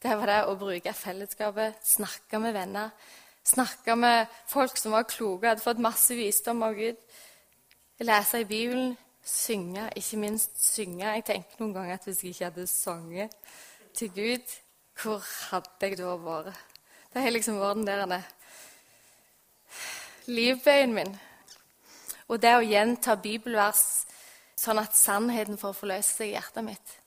det 0.01 0.15
var 0.17 0.31
det 0.31 0.39
å 0.49 0.55
bruke 0.59 0.93
fellesskapet, 0.95 1.77
snakke 1.85 2.39
med 2.41 2.55
venner, 2.55 2.89
snakke 3.45 3.95
med 3.95 4.31
folk 4.49 4.79
som 4.79 4.95
var 4.95 5.07
kloke, 5.07 5.47
hadde 5.47 5.63
fått 5.63 5.83
masse 5.83 6.15
visdom 6.17 6.63
av 6.65 6.75
Gud. 6.79 6.99
Lese 8.01 8.41
i 8.41 8.47
Bibelen, 8.49 8.95
synge, 9.23 9.85
ikke 9.95 10.19
minst 10.23 10.57
synge. 10.63 11.05
Jeg 11.05 11.25
tenker 11.27 11.61
noen 11.61 11.75
ganger 11.75 11.99
at 11.99 12.07
hvis 12.07 12.23
jeg 12.23 12.33
ikke 12.33 12.49
hadde 12.49 12.67
sunget 12.67 13.35
til 13.93 14.11
Gud, 14.15 14.55
hvor 15.01 15.23
hadde 15.51 15.87
jeg 15.87 15.99
da 15.99 16.15
vært? 16.19 16.77
Det 17.11 17.21
har 17.21 17.35
liksom 17.35 17.59
vært 17.59 17.83
den 17.83 17.91
der 17.91 18.23
livbøyen 20.31 20.95
min. 20.95 21.19
Og 22.31 22.39
det 22.39 22.55
å 22.55 22.63
gjenta 22.63 23.17
bibelvers 23.19 23.83
sånn 24.55 24.79
at 24.79 24.95
sannheten 24.95 25.59
får 25.59 25.75
forløse 25.75 26.15
seg 26.15 26.31
i 26.31 26.35
hjertet 26.37 26.65
mitt 26.65 26.97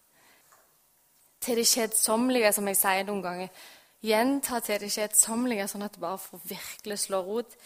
til 1.45 1.59
det 1.61 1.67
kjedsommelige, 1.69 2.53
som 2.57 2.69
jeg 2.71 2.79
sier 2.81 3.05
noen 3.05 3.23
ganger. 3.25 3.65
Gjenta 4.05 4.61
til 4.65 4.81
det 4.81 4.93
kjedsommelige, 4.95 5.67
sånn 5.69 5.85
at 5.85 5.97
det 5.97 6.01
bare 6.01 6.21
får 6.21 6.41
virkelig 6.49 6.99
slå 7.03 7.21
rot. 7.27 7.57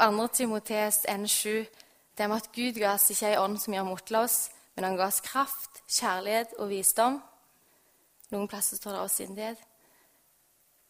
2. 0.00 0.26
Timotees 0.34 1.02
N7, 1.08 1.66
det 2.16 2.28
med 2.30 2.36
at 2.36 2.50
Gud 2.54 2.80
ga 2.80 2.94
oss 2.94 3.10
ikke 3.12 3.30
ei 3.30 3.38
ånd 3.38 3.60
som 3.62 3.76
gjør 3.76 3.86
motløs, 3.90 4.38
men 4.74 4.88
han 4.88 4.96
ga 4.98 5.06
oss 5.06 5.20
kraft, 5.24 5.82
kjærlighet 5.86 6.56
og 6.58 6.70
visdom. 6.72 7.20
Noen 8.32 8.48
plasser 8.50 8.80
står 8.80 8.96
det 8.96 9.02
også 9.02 9.22
sindighet. 9.22 9.60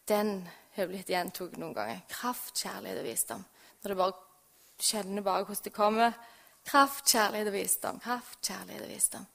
Den 0.09 0.39
har 0.77 0.89
blitt 0.89 1.11
gjentatt 1.11 1.59
noen 1.61 1.75
ganger. 1.75 2.01
Kraft, 2.09 2.55
kjærlighet 2.63 3.03
og 3.03 3.09
visdom. 3.09 3.45
Når 3.83 3.91
det 3.91 3.99
bare 3.99 4.24
kjenner 4.81 5.25
bare 5.25 5.45
hvordan 5.45 5.63
det 5.63 5.73
kommer. 5.73 6.13
Kraft, 6.65 7.05
kjærlighet 7.11 7.49
og 7.51 7.53
visdom. 7.53 7.99
Kraft, 8.01 8.39
kjærlighet 8.41 8.83
og 8.83 8.93
visdom. 8.93 9.25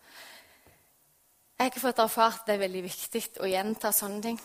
Jeg 1.61 1.73
har 1.75 1.83
fått 1.83 1.99
erfart 2.01 2.41
at 2.41 2.47
det 2.49 2.55
er 2.55 2.63
veldig 2.65 2.83
viktig 2.87 3.23
å 3.45 3.49
gjenta 3.51 3.93
sånne 3.93 4.23
ting. 4.25 4.39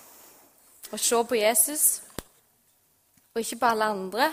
Å 0.92 0.98
se 1.00 1.22
på 1.26 1.38
Jesus, 1.40 1.86
og 3.34 3.40
ikke 3.42 3.62
på 3.62 3.70
alle 3.72 3.88
andre, 3.94 4.28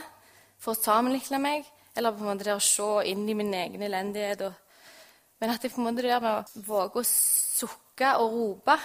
for 0.58 0.74
å 0.74 0.82
sammenligne 0.82 1.38
meg 1.42 1.68
eller 1.96 2.14
på 2.16 2.24
en 2.24 2.30
måte 2.30 2.46
det 2.46 2.54
å 2.56 2.64
se 2.64 2.88
inn 3.10 3.24
i 3.28 3.36
min 3.36 3.52
egen 3.54 3.82
elendighet. 3.84 4.44
Og, 4.46 4.98
men 5.40 5.52
at 5.52 5.64
jeg 5.64 5.74
på 5.74 5.82
en 5.82 5.88
måte 5.88 6.04
der 6.04 6.22
med 6.22 6.32
å 6.32 6.64
våge 6.66 7.02
å 7.02 7.08
sukke 7.08 8.14
og 8.22 8.36
rope 8.36 8.76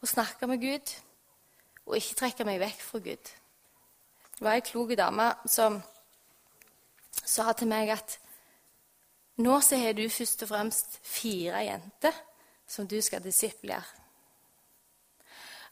og 0.00 0.08
snakke 0.08 0.48
med 0.48 0.62
Gud, 0.62 0.94
og 1.84 1.98
ikke 1.98 2.16
trekke 2.22 2.46
meg 2.48 2.60
vekk 2.62 2.84
fra 2.84 3.00
Gud. 3.04 3.32
Det 4.32 4.46
var 4.46 4.56
ei 4.56 4.64
klok 4.64 4.94
dame 4.96 5.26
som 5.50 5.76
sa 7.30 7.52
til 7.54 7.70
meg 7.70 7.92
at 7.94 8.18
nå 9.40 9.60
så 9.64 9.78
har 9.80 9.94
du 9.96 10.04
først 10.10 10.42
og 10.44 10.50
fremst 10.50 10.98
fire 11.06 11.62
jenter 11.64 12.16
som 12.68 12.88
du 12.88 12.98
skal 13.02 13.22
disiplere. 13.24 13.84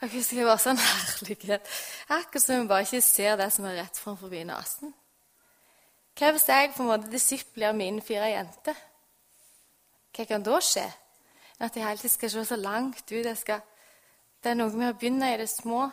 Jeg 0.00 0.12
husker 0.12 0.38
det 0.38 0.46
var 0.46 0.60
sånn 0.62 0.78
herlighet. 0.86 1.66
Akkurat 2.14 2.44
som 2.44 2.60
hun 2.60 2.70
bare 2.70 2.86
ikke 2.86 3.02
ser 3.02 3.36
det 3.40 3.50
som 3.54 3.66
er 3.66 3.80
rett 3.82 3.98
framfor 3.98 4.30
nesen. 4.30 4.94
Hva 6.18 6.30
hvis 6.34 6.48
jeg 6.50 6.72
på 6.74 6.82
en 6.82 6.90
måte 6.90 7.10
disipler 7.10 7.74
mine 7.74 8.02
fire 8.02 8.30
jenter? 8.30 8.78
Hva 10.14 10.26
kan 10.26 10.46
da 10.46 10.60
skje? 10.62 10.86
At 11.58 11.76
jeg 11.76 11.84
hele 11.84 11.98
tiden 11.98 12.14
skal 12.14 12.30
se 12.30 12.44
så 12.46 12.56
langt 12.58 13.10
ut. 13.10 13.28
Skal, 13.38 13.60
det 14.42 14.50
er 14.50 14.58
noe 14.58 14.74
med 14.74 14.92
å 14.92 14.98
begynne 14.98 15.32
i 15.34 15.38
det 15.38 15.50
små. 15.50 15.88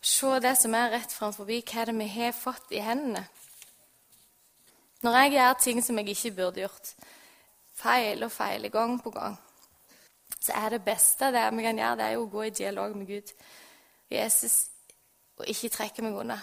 Se 0.00 0.34
det 0.40 0.54
som 0.60 0.76
er 0.76 0.92
rett 0.96 1.12
framfor, 1.12 1.48
hva 1.48 1.80
er 1.80 1.90
det 1.90 1.96
vi 1.98 2.08
har 2.12 2.36
fått 2.36 2.72
i 2.72 2.84
hendene. 2.84 3.24
Når 5.02 5.16
jeg 5.16 5.32
gjør 5.32 5.52
ting 5.62 5.84
som 5.84 5.98
jeg 5.98 6.08
ikke 6.08 6.34
burde 6.36 6.60
gjort, 6.64 6.94
feil 7.74 8.22
og 8.26 8.32
feil 8.32 8.70
gang 8.70 9.02
på 9.02 9.10
gang, 9.10 9.36
så 10.40 10.52
er 10.52 10.68
det 10.74 10.84
beste 10.84 11.32
det 11.32 11.44
vi 11.56 11.62
kan 11.62 11.78
gjøre, 11.78 11.96
det 11.96 12.04
er 12.04 12.16
jo 12.16 12.24
å 12.24 12.30
gå 12.32 12.42
i 12.42 12.50
dialog 12.50 12.96
med 12.96 13.06
Gud. 13.06 13.32
og 14.10 14.16
Jesus, 14.16 14.70
og 15.38 15.46
ikke 15.46 15.68
trekke 15.68 16.02
meg 16.02 16.16
unna. 16.16 16.38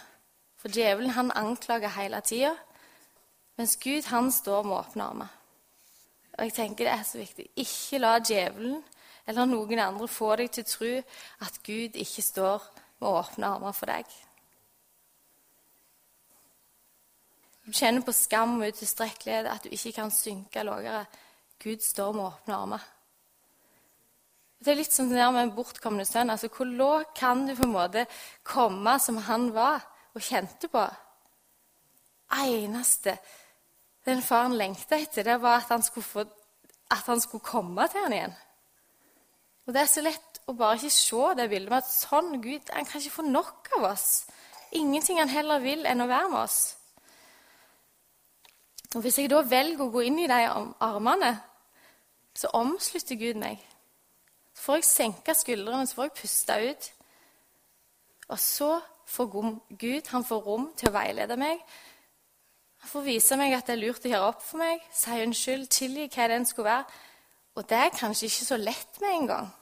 For 0.56 0.72
djevelen 0.72 1.10
han 1.10 1.32
anklager 1.36 1.92
hele 1.98 2.22
tida, 2.22 2.56
mens 3.58 3.78
Gud 3.78 4.08
han 4.08 4.32
står 4.32 4.64
med 4.64 4.78
åpne 4.78 5.04
armer. 5.04 5.34
Og 6.38 6.44
jeg 6.44 6.54
tenker 6.54 6.86
det 6.86 6.94
er 6.94 7.04
så 7.04 7.18
viktig. 7.18 7.50
Ikke 7.56 8.00
la 8.00 8.20
djevelen 8.20 8.84
eller 9.28 9.46
noen 9.46 9.80
andre 9.80 10.08
få 10.08 10.36
deg 10.36 10.52
til 10.52 10.64
å 10.64 10.72
tro 10.72 10.94
at 11.48 11.60
Gud 11.64 11.96
ikke 11.96 12.22
står 12.22 12.66
med 13.00 13.10
åpne 13.10 13.48
armer 13.48 13.76
for 13.76 13.92
deg. 13.92 14.06
Du 17.66 17.72
kjenner 17.74 18.06
på 18.06 18.14
skam 18.14 18.60
og 18.60 18.68
utilstrekkelighet, 18.70 19.48
at 19.50 19.64
du 19.66 19.74
ikke 19.74 19.96
kan 19.98 20.12
synke 20.14 20.64
lavere. 20.64 21.06
Gud 21.64 21.82
står 21.82 22.14
med 22.14 22.28
åpne 22.28 22.56
armer. 22.56 22.84
Det 24.62 24.74
er 24.74 24.80
litt 24.80 24.94
som 24.94 25.10
det 25.10 25.18
der 25.18 25.32
med 25.34 25.48
en 25.48 25.56
bortkomne 25.56 26.06
sønn. 26.06 26.30
Altså, 26.30 26.48
Hvor 26.48 26.66
lågt 26.66 27.18
kan 27.18 27.48
du 27.48 27.56
på 27.56 27.66
en 27.66 27.74
måte 27.74 28.06
komme 28.44 29.00
som 29.00 29.18
han 29.18 29.52
var 29.54 29.82
og 30.14 30.22
kjente 30.22 30.70
på? 30.70 30.86
eneste 32.36 33.18
den 34.06 34.22
faren 34.22 34.58
lengta 34.58 34.98
etter, 34.98 35.24
det 35.24 35.42
var 35.42 35.62
at 35.62 35.70
han, 35.74 35.82
få, 35.82 36.26
at 36.92 37.06
han 37.08 37.22
skulle 37.22 37.46
komme 37.46 37.88
til 37.90 38.04
han 38.06 38.14
igjen. 38.14 38.36
Og 39.66 39.74
Det 39.74 39.82
er 39.82 39.90
så 39.90 40.02
lett 40.06 40.42
å 40.46 40.54
bare 40.54 40.78
ikke 40.78 40.94
se 40.94 41.30
det 41.38 41.50
bildet 41.50 41.72
med 41.72 41.82
at 41.82 41.90
sånn 41.90 42.42
Gud 42.42 42.70
han 42.70 42.86
kan 42.86 43.02
ikke 43.02 43.16
få 43.16 43.26
nok 43.26 43.72
av 43.80 43.88
oss. 43.94 44.26
Ingenting 44.78 45.18
han 45.18 45.32
heller 45.32 45.64
vil 45.64 45.86
enn 45.90 46.06
å 46.06 46.10
være 46.12 46.30
med 46.30 46.44
oss. 46.44 46.76
Og 48.96 49.02
Hvis 49.02 49.18
jeg 49.20 49.30
da 49.30 49.42
velger 49.44 49.84
å 49.84 49.92
gå 49.92 50.06
inn 50.08 50.22
i 50.24 50.28
de 50.32 50.42
armene, 50.84 51.34
så 52.36 52.48
omslutter 52.56 53.18
Gud 53.20 53.40
meg. 53.42 53.60
Så 54.56 54.62
får 54.64 54.80
jeg 54.80 54.88
senke 54.88 55.36
skuldrene, 55.36 55.88
så 55.88 55.98
får 55.98 56.08
jeg 56.08 56.16
puste 56.22 56.56
ut. 56.70 56.88
Og 58.32 58.40
så 58.40 58.70
får 59.06 59.36
Gud 59.80 60.08
han 60.14 60.24
får 60.24 60.48
rom 60.48 60.70
til 60.80 60.90
å 60.90 60.96
veilede 60.96 61.36
meg. 61.38 61.60
Han 62.86 62.92
får 62.94 63.06
vise 63.10 63.38
meg 63.38 63.58
at 63.58 63.68
det 63.68 63.76
er 63.76 63.84
lurt 63.84 64.08
å 64.08 64.14
gjøre 64.14 64.32
opp 64.32 64.42
for 64.46 64.64
meg, 64.64 64.88
si 64.94 65.20
unnskyld, 65.26 65.68
tilgi 65.74 66.08
hva 66.16 66.30
det 66.30 66.40
enn 66.40 66.48
skulle 66.48 66.72
være. 66.72 67.04
Og 67.56 67.70
det 67.70 67.78
er 67.82 67.96
kanskje 68.00 68.30
ikke 68.30 68.48
så 68.48 68.58
lett 68.62 69.00
med 69.02 69.12
en 69.12 69.32
gang. 69.32 69.54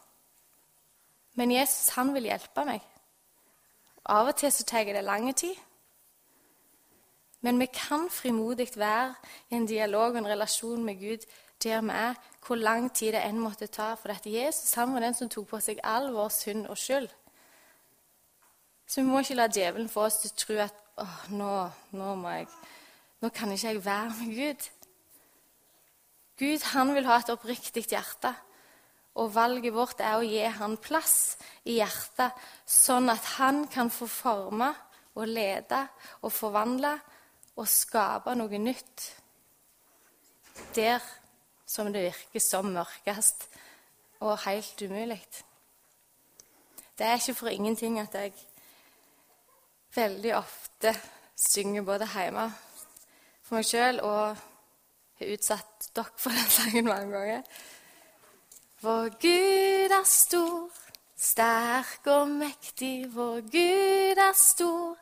Men 1.42 1.58
Jesus 1.58 1.94
han 1.98 2.14
vil 2.14 2.30
hjelpe 2.30 2.66
meg. 2.70 2.86
Av 4.14 4.30
og 4.30 4.38
til 4.38 4.52
så 4.54 4.66
tar 4.68 4.86
det 4.94 5.06
lang 5.06 5.30
tid. 5.34 5.58
Men 7.44 7.60
vi 7.60 7.68
kan 7.68 8.08
frimodig 8.10 8.70
være 8.76 9.14
i 9.52 9.58
en 9.58 9.66
dialog 9.68 10.14
og 10.16 10.22
en 10.22 10.30
relasjon 10.32 10.84
med 10.84 11.00
Gud 11.02 11.26
der 11.64 11.82
vi 11.82 11.90
er, 11.96 12.16
hvor 12.46 12.56
lang 12.56 12.90
tid 12.92 13.14
det 13.16 13.24
enn 13.24 13.40
måtte 13.40 13.68
ta. 13.68 13.94
For 13.96 14.12
dette 14.12 14.32
Jesus 14.32 14.74
han 14.80 14.94
var 14.94 15.04
den 15.04 15.16
som 15.16 15.30
tok 15.32 15.50
på 15.52 15.60
seg 15.64 15.82
all 15.84 16.10
vår 16.16 16.32
synd 16.32 16.68
og 16.72 16.80
skyld. 16.80 17.10
Så 18.88 19.02
vi 19.02 19.08
må 19.08 19.24
ikke 19.24 19.38
la 19.40 19.48
djevelen 19.52 19.90
få 19.92 20.08
oss 20.08 20.22
til 20.22 20.32
å 20.32 20.40
tro 20.44 20.58
at 20.64 20.80
åh, 21.04 21.20
nå, 21.36 21.52
nå, 21.98 22.16
må 22.20 22.34
jeg, 22.36 22.48
nå 23.24 23.32
kan 23.36 23.52
ikke 23.52 23.74
jeg 23.74 23.86
være 23.86 24.16
med 24.20 24.36
Gud. 24.40 24.68
Gud 26.44 26.68
han 26.74 26.96
vil 26.96 27.08
ha 27.08 27.20
et 27.20 27.32
oppriktig 27.34 27.88
hjerte. 27.92 28.34
Og 29.20 29.34
valget 29.36 29.76
vårt 29.76 30.00
er 30.02 30.18
å 30.18 30.26
gi 30.26 30.42
han 30.58 30.78
plass 30.82 31.36
i 31.70 31.78
hjertet, 31.78 32.34
sånn 32.66 33.12
at 33.14 33.36
han 33.38 33.68
kan 33.72 33.92
få 33.94 34.08
forme 34.10 34.72
og 35.14 35.28
lede 35.30 35.84
og 36.24 36.34
forvandle 36.34 36.96
å 37.56 37.66
skape 37.70 38.34
noe 38.36 38.60
nytt 38.62 39.10
der 40.76 41.02
som 41.66 41.90
det 41.94 42.06
virker 42.08 42.42
som 42.44 42.72
mørkest 42.74 43.48
og 44.24 44.38
helt 44.46 44.82
umulig. 44.82 45.22
Det 46.98 47.06
er 47.08 47.18
ikke 47.18 47.34
for 47.34 47.50
ingenting 47.50 48.00
at 48.00 48.14
jeg 48.14 48.34
veldig 49.96 50.36
ofte 50.38 50.94
synger 51.36 51.86
både 51.86 52.08
hjemme 52.14 52.48
for 53.44 53.58
meg 53.58 53.68
sjøl 53.68 54.00
og 54.06 54.38
har 55.20 55.34
utsatt 55.36 55.90
dere 55.96 56.22
for 56.22 56.38
den 56.38 56.52
sangen 56.54 56.90
mange 56.90 57.18
ganger. 57.18 57.44
Vår 58.84 59.10
Gud 59.22 59.94
er 59.96 60.08
stor, 60.10 60.72
sterk 61.16 62.08
og 62.12 62.28
mektig. 62.28 63.08
Vår 63.14 63.46
Gud 63.48 64.20
er 64.20 64.34
stor, 64.36 64.98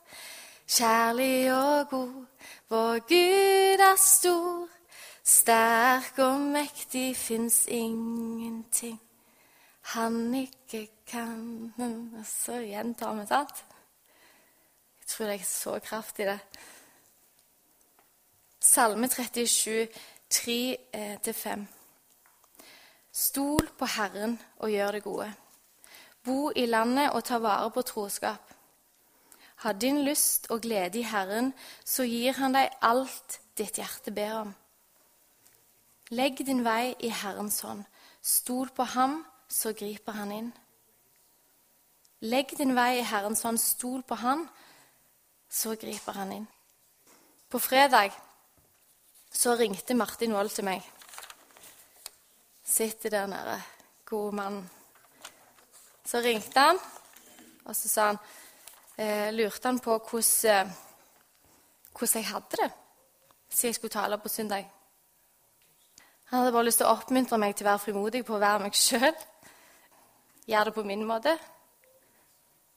kjærlig 0.72 1.54
og 1.54 1.90
god. 1.90 2.26
Vår 2.70 3.00
Gud 3.12 3.86
er 3.92 3.96
stor, 4.00 4.68
sterk 5.24 6.20
og 6.24 6.40
mektig, 6.40 7.16
fins 7.16 7.66
ingenting 7.68 9.02
han 9.82 10.34
ikke 10.36 10.88
kan 11.08 11.74
Og 12.20 12.26
så 12.26 12.62
gjentar 12.64 13.14
vi, 13.14 13.26
sant? 13.28 13.66
Jeg 15.00 15.08
tror 15.08 15.26
det 15.26 15.36
er 15.36 15.44
så 15.44 15.80
kraft 15.80 16.20
i 16.20 16.24
det. 16.24 16.40
Salme 18.60 19.08
37, 19.08 19.88
3-5. 20.34 20.48
Eh, 20.94 21.66
Stol 23.12 23.68
på 23.78 23.86
Herren 23.86 24.40
og 24.58 24.70
gjør 24.72 24.92
det 24.92 25.04
gode. 25.04 25.34
Bo 26.24 26.52
i 26.56 26.66
landet 26.66 27.12
og 27.12 27.24
ta 27.24 27.38
vare 27.38 27.72
på 27.72 27.82
troskap. 27.82 28.51
Ha 29.62 29.72
din 29.74 30.02
lyst 30.06 30.48
og 30.50 30.62
glede 30.62 31.00
i 31.00 31.06
Herren, 31.06 31.54
så 31.86 32.04
gir 32.04 32.34
Han 32.34 32.56
deg 32.58 32.72
alt 32.82 33.40
ditt 33.58 33.78
hjerte 33.78 34.12
ber 34.12 34.34
om. 34.40 34.56
Legg 36.12 36.42
din 36.46 36.64
vei 36.66 36.96
i 37.00 37.12
Herrens 37.14 37.62
hånd. 37.62 37.84
Stol 38.22 38.70
på 38.76 38.84
ham, 38.84 39.22
så 39.48 39.74
griper 39.74 40.18
han 40.18 40.32
inn. 40.32 40.50
Legg 42.22 42.52
din 42.58 42.76
vei 42.76 43.00
i 43.00 43.06
Herrens 43.06 43.42
hånd, 43.46 43.62
stol 43.62 44.04
på 44.04 44.18
han, 44.22 44.44
så 45.50 45.76
griper 45.76 46.18
han 46.18 46.34
inn. 46.36 46.48
På 47.50 47.60
fredag 47.60 48.12
så 49.32 49.56
ringte 49.56 49.96
Martin 49.96 50.36
Wold 50.36 50.52
til 50.54 50.68
meg. 50.68 50.84
Sitter 52.64 53.10
der 53.10 53.26
nede, 53.28 53.58
gode 54.06 54.36
mann. 54.36 54.62
Så 56.06 56.22
ringte 56.22 56.60
han, 56.60 56.80
og 57.66 57.76
så 57.76 57.90
sa 57.90 58.06
han 58.12 58.22
eh, 58.98 59.32
lurte 59.34 59.68
han 59.68 59.80
på 59.80 59.98
hvordan, 59.98 60.66
eh, 60.66 60.74
hvordan 61.92 62.22
jeg 62.22 62.32
hadde 62.34 62.62
det 62.62 62.72
siden 63.52 63.70
jeg 63.70 63.76
skulle 63.76 63.92
tale 63.92 64.18
på 64.18 64.30
søndag. 64.30 64.70
Han 66.26 66.40
hadde 66.40 66.52
bare 66.52 66.66
lyst 66.66 66.80
til 66.80 66.88
å 66.88 66.94
oppmuntre 66.96 67.38
meg 67.38 67.56
til 67.56 67.68
å 67.68 67.72
være 67.72 67.84
frimodig 67.84 68.22
på 68.26 68.38
å 68.38 68.40
være 68.40 68.64
meg 68.64 68.78
sjøl. 68.80 69.16
Gjøre 70.48 70.70
det 70.70 70.76
på 70.78 70.86
min 70.88 71.04
måte 71.08 71.34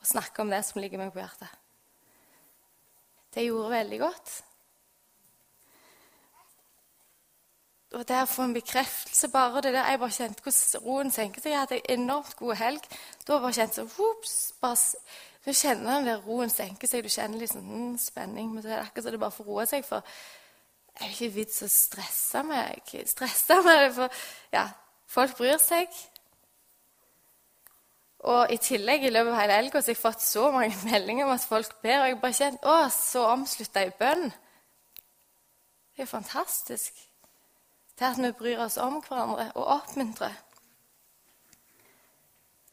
og 0.00 0.08
snakke 0.10 0.42
om 0.42 0.50
det 0.50 0.64
som 0.66 0.80
ligger 0.82 1.00
meg 1.00 1.12
på 1.14 1.22
hjertet. 1.22 1.48
Det 3.34 3.46
gjorde 3.46 3.70
veldig 3.70 4.00
godt. 4.02 4.32
Og 7.94 8.02
det 8.08 8.18
å 8.24 8.26
få 8.28 8.48
en 8.48 8.56
bekreftelse 8.56 9.30
bare 9.30 9.62
det 9.62 9.72
der, 9.72 9.86
Jeg 9.86 9.98
bare 10.02 10.10
kjente 10.10 10.42
hvordan 10.42 10.82
roen 10.84 11.10
senket 11.14 11.42
seg. 11.42 11.52
Jeg 11.52 11.60
hadde 11.60 11.78
en 11.78 12.00
enormt 12.00 12.36
god 12.36 12.54
helg. 12.58 12.88
Da 13.26 13.38
bare 13.38 13.54
kjente 13.54 13.80
jeg 13.80 13.90
bare 14.60 14.76
du 15.44 15.52
kjenner 15.52 15.98
den 15.98 16.08
der 16.08 16.22
roen 16.24 16.52
senker 16.52 16.88
seg. 16.88 17.04
Du 17.04 17.12
kjenner 17.12 17.42
liksom 17.42 17.66
mm, 17.68 17.98
spenning. 18.00 18.48
Men 18.54 18.64
så 18.64 18.70
er 18.70 18.78
det 18.78 18.86
akkurat 18.86 19.04
så 19.04 19.12
det 19.12 19.20
bare 19.20 19.36
får 19.36 19.48
roe 19.50 19.66
seg. 19.68 19.84
For 19.84 20.00
det 20.94 21.02
er 21.02 21.10
jo 21.10 21.16
ikke 21.18 21.34
vits 21.34 21.62
å 21.66 21.68
stresse 21.68 22.42
meg. 22.48 22.94
Stresse 23.10 23.60
det, 23.66 23.78
for 23.96 24.24
ja, 24.54 24.64
folk 25.10 25.36
bryr 25.36 25.60
seg. 25.60 25.92
Og 28.24 28.54
i 28.54 28.56
tillegg 28.56 29.04
i 29.04 29.10
løpet 29.12 29.34
av 29.34 29.40
hele 29.42 29.58
helga 29.58 29.82
har 29.82 29.90
jeg 29.90 30.00
fått 30.00 30.24
så 30.24 30.46
mange 30.54 30.78
meldinger 30.88 31.28
om 31.28 31.34
at 31.34 31.44
folk 31.44 31.76
ber. 31.84 31.98
Og 32.00 32.08
jeg 32.08 32.20
bare 32.22 32.38
kjent 32.40 32.64
å, 32.64 32.78
så 32.94 33.26
omslutta 33.34 33.84
i 33.84 33.92
bønn. 33.98 34.30
Det 35.92 36.00
er 36.00 36.06
jo 36.06 36.14
fantastisk. 36.14 37.04
Det 37.94 38.08
at 38.08 38.18
vi 38.18 38.32
bryr 38.34 38.64
oss 38.64 38.80
om 38.82 38.96
hverandre 39.04 39.50
og 39.54 39.68
oppmuntrer. 39.76 40.32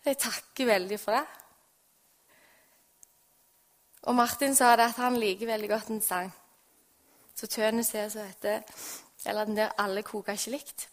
Jeg 0.07 0.17
takker 0.17 0.71
veldig 0.71 0.97
for 0.97 1.19
det. 1.19 1.40
Og 4.01 4.15
Martin 4.15 4.55
sa 4.55 4.75
det 4.75 4.89
at 4.89 4.98
han 4.98 5.17
liker 5.17 5.46
veldig 5.46 5.70
godt 5.70 5.88
en 5.93 6.01
sang. 6.01 6.31
Så 7.36 7.48
tønet 7.48 7.86
ser 7.86 8.10
så 8.10 8.24
heter 8.24 8.62
Eller 9.25 9.46
den 9.46 9.58
der 9.58 9.70
'Alle 9.77 10.01
koker 10.03 10.34
ikke 10.34 10.51
likt'. 10.51 10.88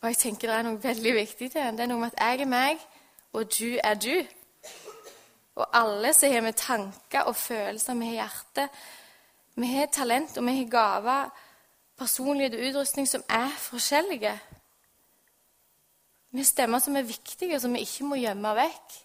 Og 0.00 0.08
jeg 0.08 0.16
tenker 0.16 0.48
det 0.48 0.56
er 0.56 0.62
noe 0.62 0.82
veldig 0.82 1.14
viktig 1.14 1.50
til 1.52 1.60
den. 1.60 1.76
Det 1.76 1.82
er 1.82 1.86
noe 1.86 2.00
med 2.00 2.12
at 2.12 2.20
jeg 2.20 2.40
er 2.40 2.44
meg, 2.44 2.78
og 3.32 3.58
du 3.58 3.78
er 3.84 3.94
du. 3.94 4.26
Og 5.56 5.66
alle 5.72 6.12
så 6.14 6.28
har 6.28 6.40
vi 6.40 6.52
tanker 6.52 7.20
og 7.20 7.36
følelser, 7.36 7.94
vi 7.94 8.06
har 8.06 8.12
hjerte. 8.12 8.68
Vi 9.54 9.66
har 9.66 9.86
talent, 9.86 10.38
og 10.38 10.46
vi 10.46 10.58
har 10.58 10.70
gaver, 10.70 11.30
personlighet 11.98 12.54
og 12.54 12.68
utrustning 12.68 13.08
som 13.08 13.24
er 13.28 13.48
forskjellige. 13.48 14.40
Vi 16.30 16.38
har 16.38 16.44
stemmer 16.44 16.78
som 16.78 16.96
er 16.96 17.02
viktige, 17.02 17.54
og 17.54 17.60
som 17.60 17.72
vi 17.72 17.80
ikke 17.80 18.04
må 18.04 18.14
gjemme 18.20 18.54
vekk. 18.54 18.96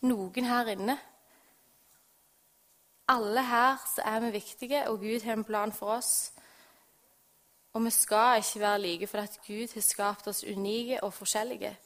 Noen 0.00 0.44
her 0.44 0.66
inne. 0.66 0.98
Alle 3.08 3.42
her 3.44 3.76
så 3.94 4.02
er 4.04 4.20
vi 4.20 4.30
viktige, 4.30 4.88
og 4.90 5.00
Gud 5.00 5.24
har 5.24 5.32
en 5.32 5.44
plan 5.44 5.72
for 5.72 5.86
oss. 5.96 6.32
Og 7.72 7.84
vi 7.84 7.90
skal 7.90 8.38
ikke 8.38 8.60
være 8.60 8.80
like 8.80 9.06
for 9.06 9.18
at 9.18 9.40
Gud 9.46 9.74
har 9.74 9.80
skapt 9.80 10.26
oss 10.26 10.44
unike 10.44 11.02
og 11.04 11.14
forskjellige. 11.14 11.78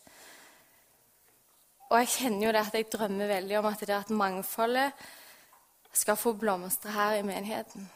Og 1.90 1.98
jeg 1.98 2.08
kjenner 2.08 2.46
jo 2.46 2.52
det 2.52 2.60
at 2.66 2.74
jeg 2.74 2.92
drømmer 2.92 3.26
veldig 3.26 3.58
om 3.58 3.66
at 3.68 3.80
det 3.80 3.94
at 3.94 4.10
mangfoldet 4.10 4.92
skal 5.92 6.16
få 6.16 6.32
blomstre 6.32 6.90
her 6.90 7.14
i 7.14 7.22
menigheten. 7.22 7.90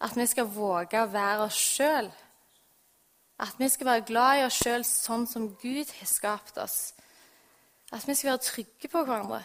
At 0.00 0.16
vi 0.16 0.26
skal 0.26 0.50
våge 0.52 1.00
å 1.00 1.10
være 1.10 1.46
oss 1.46 1.56
sjøl. 1.56 2.10
At 3.40 3.54
vi 3.58 3.68
skal 3.68 3.86
være 3.86 4.04
glad 4.06 4.38
i 4.38 4.44
oss 4.44 4.58
sjøl 4.60 4.84
sånn 4.84 5.26
som 5.26 5.48
Gud 5.62 5.90
har 5.98 6.10
skapt 6.10 6.58
oss. 6.58 6.92
At 7.92 8.04
vi 8.06 8.14
skal 8.14 8.34
være 8.34 8.44
trygge 8.44 8.90
på 8.92 9.02
hverandre. 9.02 9.40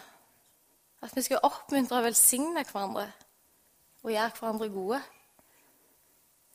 At 1.04 1.16
vi 1.16 1.22
skal 1.22 1.42
oppmuntre 1.44 1.98
og 2.00 2.06
velsigne 2.06 2.64
hverandre 2.64 3.10
og 4.04 4.12
gjøre 4.12 4.30
hverandre 4.38 4.68
gode. 4.72 5.00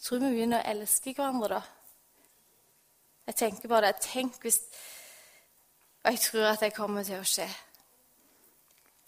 Tror 0.02 0.22
vi 0.24 0.32
begynner 0.32 0.64
å 0.64 0.72
elske 0.72 1.14
hverandre 1.14 1.50
da. 1.54 1.60
Jeg 3.30 3.38
tenker 3.44 3.70
på 3.70 3.82
det. 3.86 3.96
Tenk 4.02 4.40
hvis 4.42 4.62
Og 6.00 6.16
jeg 6.16 6.20
tror 6.24 6.46
at 6.48 6.62
det 6.64 6.74
kommer 6.74 7.04
til 7.04 7.20
å 7.20 7.28
skje. 7.28 7.46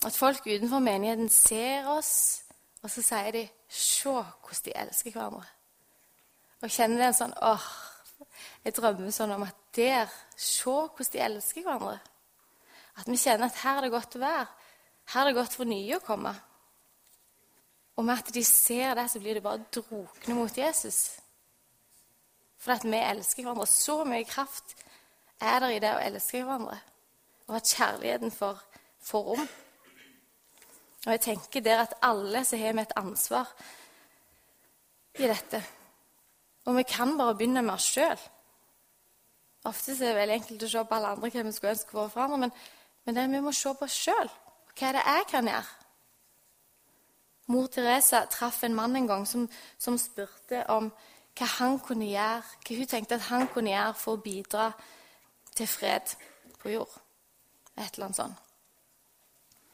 At 0.05 0.17
folk 0.17 0.45
utenfor 0.45 0.81
menigheten 0.83 1.29
ser 1.29 1.87
oss, 1.89 2.43
og 2.83 2.89
så 2.89 3.01
sier 3.01 3.31
de 3.31 3.49
'Se 3.69 4.09
hvordan 4.09 4.65
de 4.65 4.71
elsker 4.75 5.11
hverandre'. 5.11 5.47
Og 6.61 6.69
kjenner 6.69 6.97
det 6.97 7.07
en 7.07 7.13
sånn 7.13 7.33
åh, 7.41 7.67
Jeg 8.65 8.73
drømmer 8.73 9.11
sånn 9.11 9.31
om 9.31 9.43
at 9.43 9.55
der 9.75 10.09
Se 10.37 10.69
hvordan 10.69 11.11
de 11.13 11.19
elsker 11.19 11.63
hverandre. 11.63 11.99
At 12.97 13.07
vi 13.07 13.17
kjenner 13.17 13.45
at 13.45 13.55
her 13.55 13.77
er 13.77 13.81
det 13.81 13.91
godt 13.91 14.15
å 14.15 14.19
være. 14.19 14.47
Her 15.11 15.21
er 15.21 15.31
det 15.31 15.35
godt 15.35 15.55
for 15.57 15.67
nye 15.67 15.97
å 15.97 16.03
komme. 16.03 16.31
Og 17.99 18.05
med 18.07 18.21
at 18.21 18.31
de 18.33 18.43
ser 18.47 18.95
det, 18.95 19.09
så 19.11 19.19
blir 19.19 19.35
det 19.37 19.43
bare 19.43 19.65
drukne 19.73 20.35
mot 20.37 20.57
Jesus. 20.57 21.17
For 22.61 22.75
at 22.77 22.85
vi 22.85 22.97
elsker 22.97 23.43
hverandre. 23.43 23.67
Så 23.67 24.03
mye 24.07 24.27
kraft 24.27 24.75
er 25.41 25.59
det 25.59 25.73
i 25.75 25.81
det 25.83 25.91
å 25.97 26.01
elske 26.05 26.43
hverandre. 26.45 26.77
Og 27.49 27.57
at 27.59 27.73
kjærligheten 27.75 28.31
får, 28.31 28.61
får 29.03 29.27
rom. 29.27 29.47
Og 31.05 31.11
jeg 31.11 31.23
tenker 31.25 31.65
der 31.65 31.83
at 31.83 31.97
alle 32.05 32.45
så 32.45 32.59
har 32.61 32.75
vi 32.77 32.85
et 32.85 32.97
ansvar 33.01 33.49
i 35.19 35.27
dette. 35.27 35.63
Og 36.69 36.77
vi 36.77 36.83
kan 36.87 37.17
bare 37.17 37.35
begynne 37.35 37.63
med 37.65 37.73
oss 37.73 37.89
sjøl. 37.89 38.19
Ofte 39.65 39.93
er 39.93 39.99
det 40.05 40.15
veldig 40.17 40.35
enkelt 40.39 40.63
å 40.65 40.69
se 40.71 40.83
på 40.85 40.97
alle 40.97 41.09
andre 41.15 41.29
hva 41.33 41.43
vi 41.45 41.53
skulle 41.53 41.73
ønske 41.75 41.93
for 41.93 42.13
hverandre, 42.13 42.37
men, 42.45 42.53
men 43.05 43.17
det, 43.17 43.25
vi 43.33 43.41
må 43.43 43.53
se 43.53 43.73
på 43.77 43.85
oss 43.85 43.97
sjøl. 44.05 44.31
Hva 44.77 44.87
er 44.87 44.97
det 44.97 45.05
jeg 45.05 45.27
kan 45.31 45.47
gjøre? 45.51 45.77
Mor 47.51 47.67
Teresa 47.67 48.25
traff 48.31 48.63
en 48.63 48.75
mann 48.75 48.95
en 48.95 49.07
gang 49.07 49.25
som, 49.27 49.49
som 49.77 49.97
spurte 49.99 50.63
om 50.71 50.91
hva 51.37 51.47
han 51.57 51.79
kunne 51.83 52.07
gjøre, 52.07 52.43
hva 52.67 52.77
hun 52.77 52.87
tenkte 52.87 53.17
at 53.17 53.27
han 53.31 53.47
kunne 53.51 53.73
gjøre 53.73 53.97
for 53.99 54.17
å 54.17 54.23
bidra 54.23 54.69
til 55.55 55.67
fred 55.67 56.15
på 56.61 56.71
jord. 56.75 56.93
Et 57.75 57.89
eller 57.93 58.07
annet 58.07 58.19
sånt. 58.19 58.47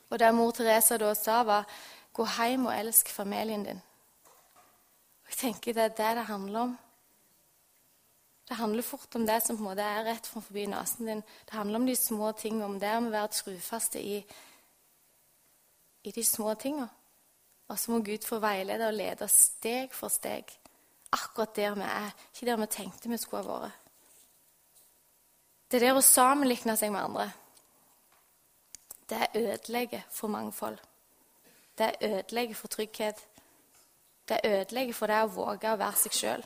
Og 0.07 0.19
det 0.19 0.33
mor 0.33 0.51
Teresa 0.55 0.97
da 0.97 1.13
sa, 1.13 1.43
var 1.43 1.65
'Gå 2.13 2.25
hjem 2.25 2.65
og 2.65 2.79
elsk 2.79 3.10
familien 3.10 3.65
din'. 3.65 3.81
Og 5.23 5.29
jeg 5.29 5.38
tenker 5.38 5.73
Det 5.73 5.83
er 5.83 5.88
det 5.88 6.17
det 6.17 6.25
handler 6.25 6.60
om. 6.60 6.77
Det 8.49 8.55
handler 8.55 8.83
fort 8.83 9.15
om 9.15 9.25
det 9.27 9.43
som 9.43 9.57
på 9.57 9.63
en 9.63 9.69
måte 9.69 9.81
er 9.81 10.03
rett 10.03 10.27
forbi 10.27 10.65
nesen 10.65 11.07
din. 11.07 11.23
Det 11.45 11.53
handler 11.53 11.79
om 11.79 11.86
de 11.86 11.95
små 11.95 12.31
tingene, 12.31 12.65
om 12.65 12.79
det 12.79 12.97
om 12.97 13.07
å 13.07 13.10
være 13.10 13.27
trufaste 13.27 13.99
i 13.99 14.25
i 16.07 16.13
de 16.15 16.23
små 16.23 16.53
tinga. 16.55 16.87
Og 17.67 17.79
så 17.79 17.91
må 17.91 17.99
Gud 17.99 18.23
få 18.23 18.39
veilede 18.39 18.87
og 18.87 18.95
lede 18.95 19.27
steg 19.27 19.93
for 19.95 20.11
steg. 20.11 20.47
Akkurat 21.11 21.55
der 21.55 21.75
vi 21.75 21.87
er, 21.87 22.13
ikke 22.33 22.45
der 22.45 22.61
vi 22.61 22.67
tenkte 22.71 23.11
vi 23.11 23.19
skulle 23.19 23.43
ha 23.43 23.59
vært. 23.67 23.83
Det 25.67 25.81
der 25.83 25.97
å 25.99 26.03
sammenligne 26.03 26.77
seg 26.79 26.93
med 26.93 27.03
andre, 27.03 27.31
det 29.09 29.27
ødelegger 29.35 30.05
for 30.11 30.31
mangfold. 30.31 30.77
Det 31.77 31.95
ødelegger 32.01 32.55
for 32.55 32.67
trygghet. 32.67 33.19
Det 34.27 34.39
ødelegger 34.43 34.93
for 34.93 35.11
det 35.11 35.19
å 35.23 35.31
våge 35.31 35.71
å 35.71 35.79
være 35.79 35.99
seg 36.03 36.15
sjøl. 36.15 36.45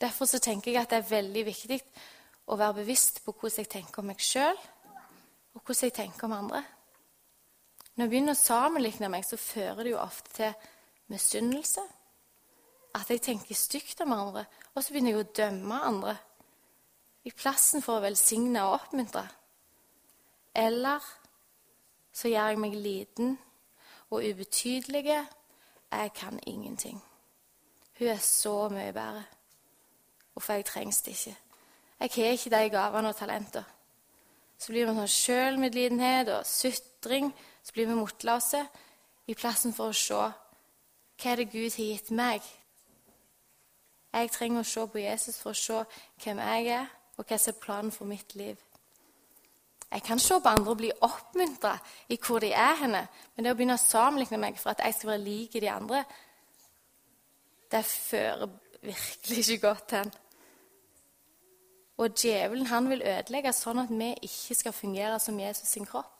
Derfor 0.00 0.28
så 0.28 0.40
tenker 0.44 0.72
jeg 0.72 0.82
at 0.82 0.92
det 0.92 1.00
er 1.00 1.10
veldig 1.10 1.44
viktig 1.46 1.80
å 2.52 2.56
være 2.60 2.82
bevisst 2.82 3.22
på 3.24 3.32
hvordan 3.32 3.64
jeg 3.64 3.72
tenker 3.72 4.02
om 4.02 4.10
meg 4.12 4.20
sjøl, 4.20 4.56
og 5.54 5.60
hvordan 5.62 5.88
jeg 5.88 5.96
tenker 5.96 6.28
om 6.28 6.36
andre. 6.36 6.64
Når 7.94 8.04
jeg 8.04 8.10
begynner 8.10 8.34
å 8.34 8.38
sammenligne 8.40 9.10
meg, 9.10 9.26
så 9.26 9.38
fører 9.38 9.84
det 9.84 9.92
jo 9.92 10.00
ofte 10.02 10.32
til 10.34 10.70
misunnelse. 11.12 11.82
At 12.94 13.10
jeg 13.10 13.22
tenker 13.22 13.58
stygt 13.58 14.00
om 14.02 14.14
andre, 14.14 14.44
og 14.74 14.82
så 14.82 14.94
begynner 14.94 15.14
jeg 15.14 15.22
å 15.22 15.32
dømme 15.38 15.80
andre. 15.90 16.16
I 17.24 17.32
plassen 17.34 17.82
for 17.82 17.98
å 17.98 18.04
velsigne 18.04 18.62
og 18.66 18.80
oppmuntre. 18.80 19.24
Eller 20.54 21.06
så 22.14 22.30
gjør 22.30 22.52
jeg 22.52 22.60
meg 22.62 22.76
liten 22.78 23.38
og 24.10 24.22
ubetydelig. 24.22 25.04
Jeg 25.94 26.12
kan 26.14 26.38
ingenting. 26.46 27.00
Hun 27.98 28.08
er 28.08 28.22
så 28.22 28.68
mye 28.68 28.92
bedre. 28.92 29.24
Hvorfor 30.32 30.58
jeg 30.58 30.66
trengs 30.66 31.02
det 31.02 31.14
ikke. 31.14 31.36
Jeg 32.00 32.10
har 32.14 32.32
ikke 32.32 32.50
de 32.50 32.70
gavene 32.70 33.08
og 33.08 33.16
talenter. 33.16 33.64
Så 34.58 34.72
blir 34.72 34.86
det 34.86 34.94
sånn 34.94 35.10
sjølmedlidenhet 35.10 36.30
og 36.34 36.46
sutring 36.46 37.30
så 37.64 37.72
blir 37.72 37.88
vi 37.88 37.96
motløse 37.96 38.60
i 39.26 39.34
plassen 39.34 39.72
for 39.72 39.92
å 39.92 39.96
se 39.96 40.20
hva 41.14 41.30
er 41.30 41.40
det 41.40 41.50
Gud 41.52 41.76
har 41.78 41.88
gitt 41.88 42.10
meg. 42.10 42.42
Jeg 44.14 44.30
trenger 44.34 44.62
å 44.62 44.68
se 44.68 44.84
på 44.90 45.00
Jesus 45.00 45.38
for 45.40 45.54
å 45.54 45.58
se 45.58 45.80
hvem 46.22 46.42
jeg 46.42 46.70
er, 46.74 46.86
og 47.16 47.26
hva 47.26 47.38
som 47.38 47.54
er 47.54 47.62
planen 47.62 47.94
for 47.94 48.10
mitt 48.10 48.34
liv. 48.38 48.58
Jeg 49.94 50.02
kan 50.02 50.18
se 50.18 50.40
på 50.42 50.50
andre 50.50 50.72
og 50.72 50.80
bli 50.80 50.90
oppmuntra 51.06 51.76
i 52.10 52.18
hvor 52.18 52.42
de 52.42 52.50
er 52.50 52.74
henne, 52.82 53.04
men 53.34 53.46
det 53.46 53.52
å 53.52 53.58
begynne 53.58 53.78
å 53.78 53.82
sammenligne 53.82 54.40
meg 54.42 54.58
for 54.58 54.74
at 54.74 54.82
jeg 54.82 54.96
skal 54.98 55.12
være 55.12 55.22
lik 55.22 55.54
de 55.62 55.70
andre, 55.70 56.02
det 57.70 57.84
fører 57.86 58.50
virkelig 58.82 59.44
ikke 59.44 59.68
godt 59.68 59.94
hen. 59.98 60.10
Og 62.02 62.10
djevelen 62.18 62.66
han 62.66 62.90
vil 62.90 63.06
ødelegge 63.06 63.54
sånn 63.54 63.84
at 63.84 63.92
vi 63.94 64.10
ikke 64.26 64.58
skal 64.58 64.74
fungere 64.74 65.20
som 65.22 65.38
Jesus 65.38 65.70
sin 65.70 65.86
kropp. 65.86 66.13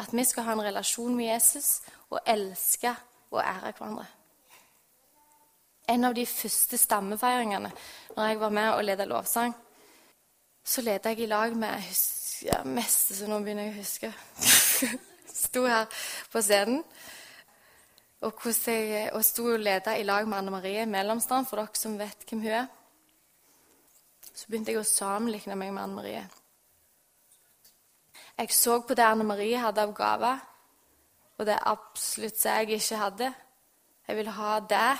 At 0.00 0.14
vi 0.16 0.24
skal 0.24 0.46
ha 0.46 0.56
en 0.56 0.64
relasjon 0.64 1.14
med 1.16 1.28
Jesus 1.28 1.80
og 2.10 2.22
elske 2.26 2.94
og 3.30 3.42
ære 3.42 3.74
hverandre. 3.76 4.06
En 5.90 6.06
av 6.06 6.14
de 6.14 6.24
første 6.26 6.78
stammefeiringene 6.78 7.70
når 8.16 8.26
jeg 8.26 8.40
var 8.40 8.54
med 8.54 8.70
og 8.72 8.84
ledet 8.84 9.08
lovsang, 9.10 9.54
så 10.64 10.82
ledet 10.86 11.12
jeg 11.12 11.24
i 11.24 11.30
lag 11.30 11.56
med 11.56 11.92
ja, 12.46 12.62
mest, 12.64 13.14
så 13.16 13.28
nå 13.28 13.40
begynner 13.42 13.68
jeg 13.68 13.74
å 13.74 13.80
huske. 13.80 14.12
sto 15.40 15.64
her 15.66 15.88
på 16.32 16.42
scenen 16.44 16.82
og, 18.20 18.42
jeg, 18.66 19.08
og 19.16 19.24
sto 19.24 19.46
og 19.54 19.62
ledet 19.62 19.96
i 19.96 20.04
lag 20.04 20.28
med 20.28 20.38
Anne 20.38 20.52
Marie 20.52 20.84
Mellomstrand, 20.86 21.48
for 21.48 21.56
dere 21.56 21.80
som 21.80 21.96
vet 21.98 22.26
hvem 22.28 22.42
hun 22.44 22.52
er. 22.52 22.66
Så 24.34 24.48
begynte 24.48 24.74
jeg 24.74 24.82
å 24.82 24.84
sammenligne 24.88 25.56
meg 25.56 25.72
med 25.72 25.82
Anne 25.86 25.96
Marie. 25.96 26.26
Jeg 28.38 28.52
så 28.54 28.80
på 28.80 28.94
det 28.94 29.04
Anne 29.04 29.24
Marie 29.24 29.58
hadde 29.58 29.82
av 29.82 29.94
gaver, 29.94 30.38
og 31.38 31.46
det 31.46 31.58
absolutt 31.66 32.44
jeg 32.44 32.70
ikke 32.76 32.96
hadde. 33.00 33.32
Jeg 34.08 34.16
ville 34.16 34.30
ha 34.36 34.58
det. 34.60 34.98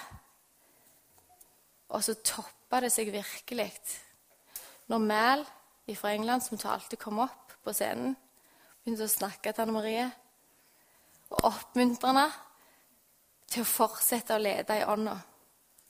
Og 1.89 2.05
så 2.05 2.15
toppa 2.15 2.81
det 2.81 2.93
seg 2.93 3.13
virkelig 3.13 3.73
når 4.91 4.99
Mæl 4.99 5.47
fra 5.95 6.13
England, 6.15 6.41
som 6.41 6.59
talte, 6.59 6.97
kom 6.97 7.19
opp 7.19 7.53
på 7.65 7.73
scenen, 7.75 8.17
begynte 8.85 9.07
å 9.07 9.11
snakke 9.11 9.53
til 9.53 9.65
Anne 9.65 9.75
Marie. 9.75 10.07
Og 11.31 11.45
oppmuntrende. 11.51 12.31
til 13.51 13.65
å 13.65 13.67
fortsette 13.67 14.37
å 14.37 14.39
lede 14.39 14.77
i 14.79 14.85
ånda. 14.87 15.17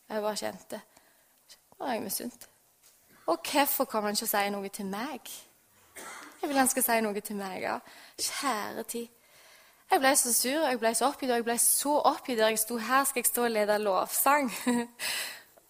Jeg 0.09 0.23
bare 0.23 0.37
kjente 0.37 0.81
Nå 1.77 1.87
er 1.87 1.93
jeg 1.93 2.03
misunt. 2.03 2.49
Og 3.27 3.39
hvorfor 3.45 3.85
kommer 3.85 4.09
han 4.09 4.17
ikke 4.17 4.25
og 4.25 4.31
si 4.33 4.51
noe 4.51 4.69
til 4.69 4.87
meg? 4.87 5.31
Jeg 6.41 6.49
vil 6.49 6.59
han 6.59 6.69
skal 6.69 6.83
si 6.83 7.01
noe 7.05 7.21
til 7.21 7.37
meg. 7.37 7.63
ja. 7.63 7.79
Kjære 8.19 8.83
tid. 8.89 9.09
Jeg 9.91 10.01
ble 10.01 10.17
så 10.17 10.33
sur 10.33 10.67
jeg 10.69 10.79
ble 10.79 10.95
så 10.95 11.09
oppgitt, 11.11 11.31
og 11.31 11.41
jeg 11.41 11.45
ble 11.45 11.59
så 11.59 11.93
oppgitt 12.13 12.39
der 12.39 12.53
jeg 12.53 12.61
sto 12.63 12.77
her 12.79 13.05
skal 13.05 13.21
jeg 13.21 13.27
stå 13.27 13.45
og 13.45 13.51
lede 13.51 13.79
lovsang. 13.83 14.51
Så 14.55 14.75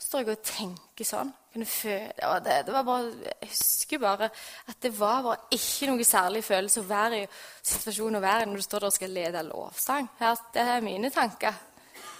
står 0.07 0.19
jeg 0.21 0.35
og 0.35 0.43
tenker 0.45 1.09
sånn. 1.09 1.31
Og 1.51 2.45
det, 2.45 2.59
det 2.67 2.83
bare, 2.87 2.99
jeg 3.25 3.49
husker 3.49 3.99
bare 3.99 4.29
at 4.71 4.77
det 4.83 4.93
var 4.99 5.25
bare 5.25 5.57
ikke 5.57 5.89
noe 5.89 6.05
særlig 6.07 6.45
følelse 6.47 6.85
å 6.85 6.87
være 6.87 7.23
i 7.23 7.27
situasjonen 7.73 8.21
å 8.21 8.23
være 8.23 8.45
i 8.45 8.51
når 8.51 8.61
du 8.61 8.67
står 8.69 8.85
der 8.85 8.93
og 8.93 8.95
skal 8.95 9.17
lede 9.17 9.43
lovsang. 9.49 10.11
Her, 10.21 10.37
det 10.55 10.67
er 10.77 10.85
mine 10.85 11.11
tanker. 11.11 11.57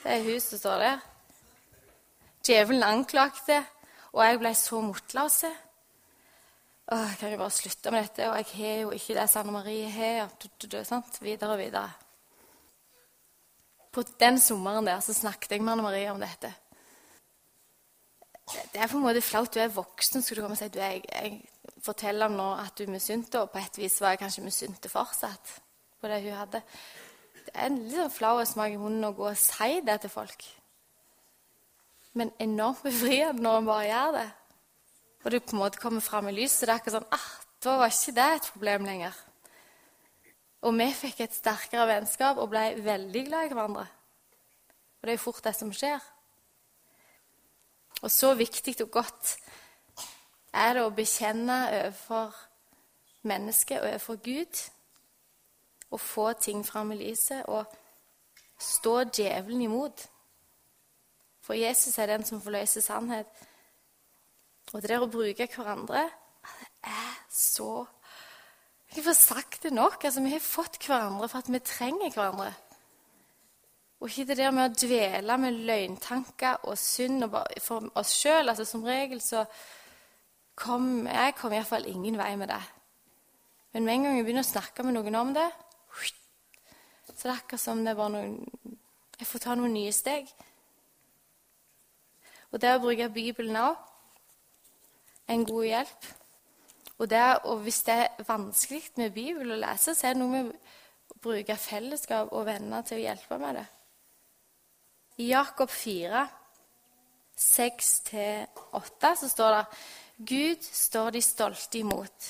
Det 0.03 0.17
er 0.17 0.25
hun 0.25 0.41
som 0.41 0.59
står 0.59 0.83
der. 0.87 1.05
Djevelen 2.49 2.83
anklagte, 2.83 3.61
og 4.17 4.25
jeg 4.25 4.41
ble 4.41 4.55
så 4.57 4.81
motløs. 4.83 5.43
Jeg 6.91 7.17
kan 7.21 7.31
jo 7.31 7.39
bare 7.39 7.55
slutte 7.55 7.91
med 7.95 8.03
dette, 8.03 8.27
og 8.31 8.37
jeg 8.41 8.47
har 8.55 8.81
jo 8.81 8.91
ikke 8.91 9.15
det 9.15 9.29
Sanne 9.31 9.53
Marie 9.55 9.91
har. 9.95 10.33
Videre 11.21 11.53
og 11.53 11.59
videre. 11.59 11.91
På 13.93 14.03
den 14.21 14.41
sommeren 14.41 14.87
der 14.87 15.01
så 15.01 15.15
snakket 15.15 15.53
jeg 15.53 15.63
med 15.63 15.73
Anne 15.73 15.83
Marie 15.83 16.11
om 16.11 16.21
dette. 16.21 16.51
Det 18.73 18.81
er 18.83 18.91
på 18.91 18.97
en 18.99 19.05
måte 19.05 19.23
flaut. 19.23 19.55
Du 19.55 19.61
er 19.61 19.71
voksen, 19.71 20.23
skulle 20.23 20.41
du 20.41 20.45
komme 20.45 20.59
og 20.59 20.59
si 20.59 20.69
du, 20.69 20.81
jeg, 20.83 21.05
jeg 21.13 21.41
forteller 21.83 22.27
om 22.27 22.35
nå 22.39 22.49
at 22.59 22.75
du 22.79 22.91
misunte, 22.91 23.41
og 23.41 23.51
på 23.51 23.63
et 23.63 23.79
vis 23.79 24.01
var 24.01 24.17
jeg 24.17 24.25
kanskje 24.25 24.45
misunte 24.45 24.91
fortsatt 24.91 25.55
på 26.01 26.11
det 26.11 26.23
hun 26.25 26.39
hadde. 26.41 26.63
Det 27.47 27.55
er 27.55 27.71
en 27.71 27.79
litt 27.85 27.99
sånn 27.99 28.15
flau 28.15 28.35
smak 28.47 28.75
i 28.75 28.81
munnen 28.81 29.07
å 29.07 29.15
gå 29.15 29.31
og 29.31 29.39
si 29.39 29.79
det 29.87 30.01
til 30.03 30.11
folk. 30.11 30.43
Men 32.19 32.35
enormt 32.43 32.83
befriende 32.83 33.43
når 33.43 33.59
en 33.61 33.71
bare 33.71 33.87
gjør 33.87 34.17
det. 34.19 34.29
Og 35.25 35.33
du 35.33 35.41
på 35.41 35.57
en 35.57 35.63
måte 35.63 35.81
kommer 35.81 36.01
fram 36.01 36.29
i 36.29 36.37
lyset. 36.37 36.67
Det 36.67 36.73
er 36.73 36.79
akkurat 36.79 36.97
sånn 36.99 37.13
ah, 37.13 37.31
Da 37.61 37.77
var 37.77 37.93
ikke 37.93 38.17
det 38.17 38.29
et 38.35 38.53
problem 38.55 38.87
lenger. 38.89 39.17
Og 40.65 40.77
vi 40.77 40.87
fikk 40.93 41.21
et 41.25 41.37
sterkere 41.37 41.87
vennskap 41.89 42.41
og 42.41 42.51
ble 42.53 42.65
veldig 42.85 43.25
glad 43.29 43.49
i 43.49 43.53
hverandre. 43.53 43.87
Og 45.01 45.07
det 45.07 45.13
er 45.13 45.19
jo 45.19 45.25
fort 45.25 45.45
det 45.45 45.55
som 45.57 45.73
skjer. 45.73 46.01
Og 48.01 48.11
så 48.13 48.35
viktig 48.37 48.77
og 48.85 48.91
godt 48.91 49.35
er 50.57 50.75
det 50.77 50.85
å 50.85 50.93
bekjenne 50.93 51.59
overfor 51.69 52.37
mennesket 53.29 53.81
og 53.81 53.89
overfor 53.91 54.21
Gud 54.25 54.63
Å 55.91 55.99
få 55.99 56.33
ting 56.39 56.63
fram 56.65 56.93
i 56.95 57.01
lyset 57.01 57.49
og 57.51 57.67
stå 58.63 58.93
djevelen 59.11 59.65
imot. 59.65 60.05
For 61.43 61.59
Jesus 61.59 61.99
er 61.99 62.07
den 62.07 62.23
som 62.25 62.39
forløser 62.41 62.85
sannhet. 62.85 63.27
Og 64.73 64.83
det 64.83 64.91
der 64.93 65.03
å 65.03 65.11
bruke 65.11 65.49
hverandre 65.51 66.05
Det 66.07 66.91
er 66.91 67.17
så 67.31 67.87
Jeg 68.95 69.05
får 69.07 69.15
sagt 69.15 69.63
det 69.63 69.73
nok. 69.73 70.05
Altså, 70.05 70.23
Vi 70.23 70.33
har 70.33 70.43
fått 70.43 70.81
hverandre 70.87 71.29
for 71.29 71.39
at 71.39 71.51
vi 71.53 71.61
trenger 71.63 72.11
hverandre. 72.11 72.55
Og 74.01 74.09
ikke 74.09 74.25
det 74.31 74.37
der 74.41 74.51
med 74.51 74.71
å 74.71 74.81
dvele 74.81 75.37
med 75.39 75.59
løgntanker 75.69 76.65
og 76.65 76.79
synd 76.81 77.27
og 77.27 77.37
for 77.61 77.87
oss 78.01 78.15
sjøl. 78.17 78.49
Altså, 78.49 78.65
som 78.65 78.83
regel 78.83 79.21
så 79.23 79.45
kom 80.57 81.07
jeg 81.07 81.37
kom 81.39 81.53
iallfall 81.53 81.87
ingen 81.87 82.19
vei 82.19 82.33
med 82.41 82.49
det. 82.51 82.63
Men 83.73 83.85
med 83.85 83.95
en 83.95 84.07
gang 84.07 84.17
jeg 84.17 84.27
begynner 84.27 84.47
å 84.47 84.51
snakke 84.51 84.83
med 84.83 84.97
noen 84.97 85.19
om 85.21 85.35
det, 85.37 85.47
så 87.07 87.15
det 87.15 87.29
er 87.29 87.37
akkurat 87.37 87.61
som 87.61 87.85
det 87.85 87.93
er 87.93 87.99
bare 87.99 88.15
noen 88.15 88.35
Jeg 89.21 89.29
får 89.29 89.43
ta 89.45 89.55
noen 89.55 89.75
nye 89.77 89.93
steg. 89.93 90.31
Og 92.51 92.61
det 92.63 92.73
å 92.73 92.81
bruke 92.81 93.11
Bibelen 93.13 93.59
òg 93.61 93.90
en 95.31 95.45
god 95.47 95.65
hjelp. 95.65 96.09
Og, 96.99 97.09
det, 97.11 97.23
og 97.49 97.63
hvis 97.65 97.83
det 97.87 97.97
er 97.97 98.27
vanskelig 98.29 98.83
med 99.01 99.15
Bibelen 99.15 99.55
å 99.57 99.61
lese, 99.63 99.95
så 99.97 100.11
er 100.11 100.17
det 100.17 100.21
noe 100.21 100.35
med 100.35 100.51
å 100.51 101.21
bruke 101.25 101.57
fellesskap 101.57 102.35
og 102.37 102.45
venner 102.49 102.85
til 102.87 102.99
å 102.99 103.05
hjelpe 103.07 103.39
med 103.41 103.61
det. 103.61 103.67
I 105.21 105.31
Jakob 105.31 105.73
4, 105.73 106.27
6-8, 107.41 109.15
så 109.23 109.29
står 109.33 109.57
det 109.57 109.65
Gud 110.29 110.65
står 110.65 111.15
de 111.17 111.23
stolte 111.25 111.81
imot, 111.81 112.29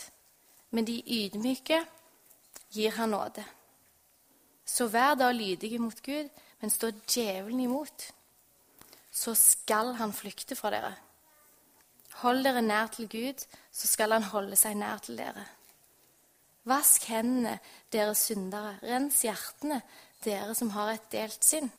men 0.70 0.86
de 0.86 1.00
ydmyke 1.02 1.80
gir 2.70 2.94
han 2.94 3.10
nåde. 3.10 3.42
Så 4.62 4.86
vær 4.86 5.16
da 5.18 5.32
lydige 5.34 5.80
mot 5.82 5.98
Gud, 6.02 6.30
men 6.60 6.70
stå 6.70 6.92
djevelen 7.02 7.64
imot. 7.66 8.06
Så 9.10 9.34
skal 9.34 9.96
han 9.98 10.14
flykte 10.14 10.54
fra 10.54 10.70
dere. 10.70 10.92
Hold 12.20 12.44
dere 12.44 12.62
nær 12.62 12.90
til 12.92 13.09
Gud, 13.09 13.46
så 13.72 13.88
skal 13.88 14.12
han 14.12 14.28
holde 14.28 14.56
seg 14.59 14.76
nær 14.76 15.00
til 15.04 15.16
dere. 15.20 15.46
Vask 16.68 17.06
hendene, 17.09 17.56
dere 17.92 18.14
syndere. 18.14 18.76
Rens 18.83 19.22
hjertene, 19.24 19.80
dere 20.24 20.54
som 20.54 20.72
har 20.76 20.92
et 20.92 21.06
delt 21.12 21.44
sinn. 21.44 21.70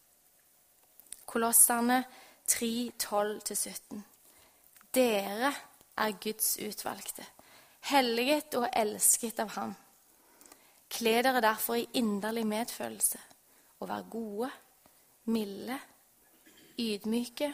Kolosserne 1.29 2.01
3, 2.49 2.91
12-17. 2.97 4.01
Dere 4.91 5.53
er 6.01 6.17
Guds 6.23 6.57
utvalgte, 6.59 7.23
helliget 7.91 8.57
og 8.59 8.67
elsket 8.73 9.39
av 9.39 9.53
Ham. 9.55 9.75
Kle 10.91 11.21
dere 11.23 11.43
derfor 11.43 11.77
i 11.79 11.87
inderlig 12.01 12.43
medfølelse 12.49 13.21
og 13.79 13.89
vær 13.89 14.03
gode, 14.11 14.49
milde, 15.31 15.77
ydmyke 16.79 17.53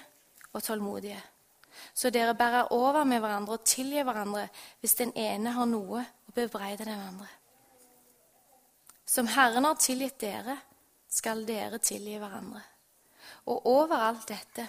og 0.53 0.63
tålmodige. 0.63 1.21
Så 1.93 2.09
dere 2.13 2.35
bærer 2.37 2.71
over 2.75 3.03
med 3.03 3.21
hverandre 3.23 3.57
og 3.57 3.65
tilgir 3.67 4.07
hverandre 4.07 4.47
hvis 4.81 4.97
den 4.99 5.13
ene 5.17 5.53
har 5.55 5.69
noe 5.69 6.03
å 6.03 6.35
bebreide 6.35 6.85
den 6.85 6.99
andre. 6.99 7.29
Som 9.07 9.29
Herren 9.31 9.65
har 9.65 9.77
tilgitt 9.79 10.19
dere, 10.19 10.57
skal 11.07 11.45
dere 11.47 11.79
tilgi 11.79 12.17
hverandre. 12.19 12.61
Og 13.47 13.69
over 13.71 14.03
alt 14.09 14.27
dette, 14.27 14.65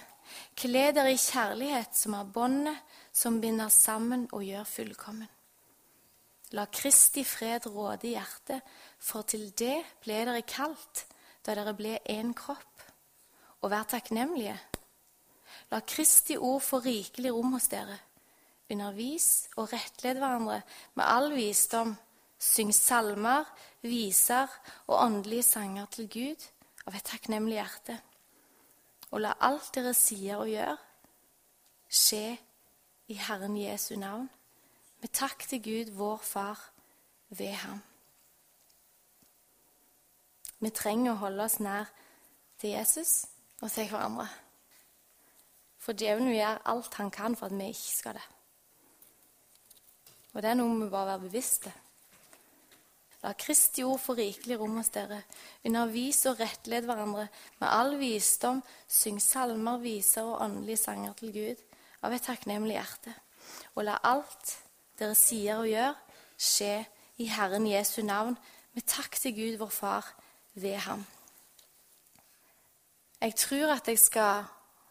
kle 0.55 0.85
dere 0.95 1.11
i 1.11 1.19
kjærlighet, 1.19 1.91
som 1.95 2.15
er 2.15 2.31
båndet 2.31 2.95
som 3.11 3.41
binder 3.41 3.71
sammen 3.73 4.27
og 4.31 4.45
gjør 4.47 4.63
fullkommen. 4.69 5.27
La 6.57 6.65
Kristi 6.65 7.21
fred 7.27 7.67
råde 7.69 8.07
i 8.09 8.15
hjertet, 8.15 8.63
for 8.97 9.27
til 9.27 9.51
det 9.59 9.75
ble 10.01 10.23
dere 10.25 10.45
kalt 10.47 11.05
da 11.45 11.53
dere 11.57 11.75
ble 11.77 11.99
én 12.09 12.33
kropp. 12.33 12.85
Og 13.61 13.71
vær 13.73 13.85
takknemlige. 13.91 14.55
La 15.71 15.81
Kristi 15.85 16.37
ord 16.37 16.61
få 16.65 16.79
rikelig 16.83 17.33
rom 17.33 17.53
hos 17.55 17.69
dere. 17.71 17.97
Undervis 18.69 19.49
og 19.57 19.71
rettled 19.73 20.21
hverandre 20.21 20.61
med 20.97 21.05
all 21.05 21.31
visdom. 21.33 21.95
Syng 22.39 22.71
salmer, 22.71 23.43
viser 23.83 24.47
og 24.87 25.01
åndelige 25.01 25.43
sanger 25.43 25.89
til 25.91 26.07
Gud 26.07 26.45
av 26.87 26.95
et 26.95 27.03
takknemlig 27.03 27.57
hjerte 27.59 27.97
og 29.11 29.23
la 29.23 29.33
alt 29.45 29.71
dere 29.75 29.93
sier 29.97 30.41
og 30.41 30.49
gjør, 30.49 30.75
skje 31.89 32.37
i 33.09 33.17
Herren 33.17 33.57
Jesu 33.57 33.95
navn, 33.97 34.27
med 35.01 35.13
takk 35.15 35.45
til 35.49 35.63
Gud, 35.63 35.93
vår 35.97 36.19
Far, 36.23 36.59
ved 37.29 37.55
ham. 37.63 37.81
Vi 40.59 40.69
trenger 40.75 41.13
å 41.13 41.21
holde 41.23 41.45
oss 41.45 41.59
nær 41.63 41.89
til 42.59 42.75
Jesus 42.75 43.23
og 43.61 43.71
til 43.71 43.87
hverandre. 43.89 44.27
For 45.89 45.97
djevelen 45.97 46.35
gjør 46.35 46.59
alt 46.69 46.95
han 46.99 47.07
kan 47.09 47.33
for 47.33 47.49
at 47.49 47.55
vi 47.57 47.71
ikke 47.73 47.93
skal 47.97 48.13
det. 48.13 48.25
Og 50.37 50.43
det 50.45 50.51
er 50.51 50.57
noe 50.59 50.75
vi 50.83 50.89
bare 50.93 51.15
være 51.15 51.23
bevisste 51.23 51.71
La 53.23 53.31
Kristi 53.33 53.81
ord 53.83 53.97
få 53.99 54.13
rikelig 54.15 54.59
rom 54.61 54.77
hos 54.77 54.91
dere. 54.93 55.17
Undervis 55.65 56.21
og 56.29 56.37
rettled 56.39 56.85
hverandre 56.85 57.25
med 57.59 57.67
all 57.67 57.97
visdom. 57.97 58.61
Syng 58.87 59.17
salmer, 59.19 59.81
viser 59.81 60.29
og 60.29 60.43
åndelige 60.45 60.77
sanger 60.77 61.17
til 61.17 61.33
Gud 61.33 61.65
av 62.05 62.13
et 62.13 62.23
takknemlig 62.23 62.77
hjerte. 62.77 63.15
Og 63.73 63.89
la 63.89 63.97
alt 64.07 64.53
dere 65.01 65.17
sier 65.17 65.63
og 65.63 65.67
gjør, 65.71 65.97
skje 66.37 66.85
i 67.17 67.31
Herren 67.33 67.65
Jesu 67.67 68.03
navn, 68.05 68.37
med 68.77 68.85
takk 68.85 69.17
til 69.17 69.33
Gud, 69.35 69.57
vår 69.65 69.73
Far, 69.73 70.13
ved 70.53 70.77
ham. 70.85 71.03
Jeg 73.25 73.35
tror 73.41 73.73
at 73.73 73.89
jeg 73.89 73.99
skal 73.99 74.45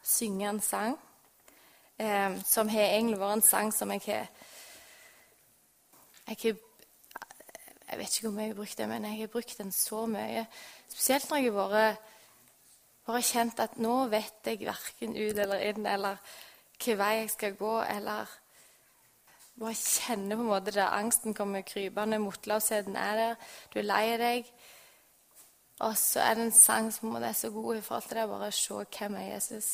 synge 0.09 0.49
en 0.49 0.61
sang 0.65 0.97
eh, 2.01 2.39
som 2.47 2.71
har 2.73 2.95
egentlig 2.95 3.21
vært 3.21 3.41
en 3.41 3.45
sang 3.51 3.75
som 3.75 3.93
jeg 3.97 4.07
har 4.07 4.31
jeg 6.29 6.57
jeg 7.89 7.99
vet 7.99 8.17
ikke 8.17 8.29
hvor 8.29 8.35
mye 8.37 8.45
jeg 8.45 8.53
har 8.53 8.59
brukt 8.59 8.79
det, 8.79 8.89
men 8.89 9.05
jeg 9.05 9.21
har 9.21 9.31
brukt 9.33 9.59
den 9.59 9.71
så 9.73 10.03
mye. 10.07 10.45
Spesielt 10.89 11.31
når 11.31 11.39
jeg 11.41 11.53
har 11.55 11.97
vært 13.09 13.31
kjent 13.31 13.63
at 13.65 13.79
nå 13.81 13.95
vet 14.13 14.51
jeg 14.51 14.67
verken 14.67 15.17
ut 15.17 15.41
eller 15.41 15.65
inn, 15.71 15.87
eller 15.89 16.21
hvilken 16.75 16.99
vei 17.01 17.15
jeg 17.23 17.31
skal 17.33 17.57
gå, 17.57 17.73
eller 17.81 18.35
bare 19.59 19.75
kjenne 19.75 20.37
på 20.37 20.45
en 20.45 20.51
måte 20.53 20.75
det 20.77 20.85
angsten 20.85 21.35
kommer 21.35 21.65
krypende, 21.67 22.21
motløsheten 22.23 22.97
er 22.97 23.17
der, 23.23 23.53
du 23.73 23.81
er 23.81 23.89
lei 23.89 24.05
deg. 24.21 24.53
Og 25.81 25.97
så 25.97 26.21
er 26.21 26.35
det 26.35 26.49
en 26.49 26.53
sang 26.53 26.93
som 26.93 27.17
er 27.17 27.33
så 27.33 27.51
god 27.55 27.79
i 27.79 27.81
forhold 27.87 28.09
til 28.11 28.21
det 28.21 28.29
bare 28.29 28.53
se 28.53 28.85
hvem 28.99 29.17
er 29.17 29.33
Jesus. 29.35 29.69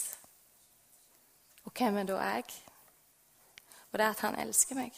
Og 1.65 1.73
hvem 1.79 1.97
er 1.97 2.09
da 2.09 2.19
jeg? 2.21 2.45
Og 3.93 3.99
det 3.99 4.05
er 4.07 4.11
at 4.11 4.21
han 4.21 4.39
elsker 4.39 4.77
meg. 4.79 4.93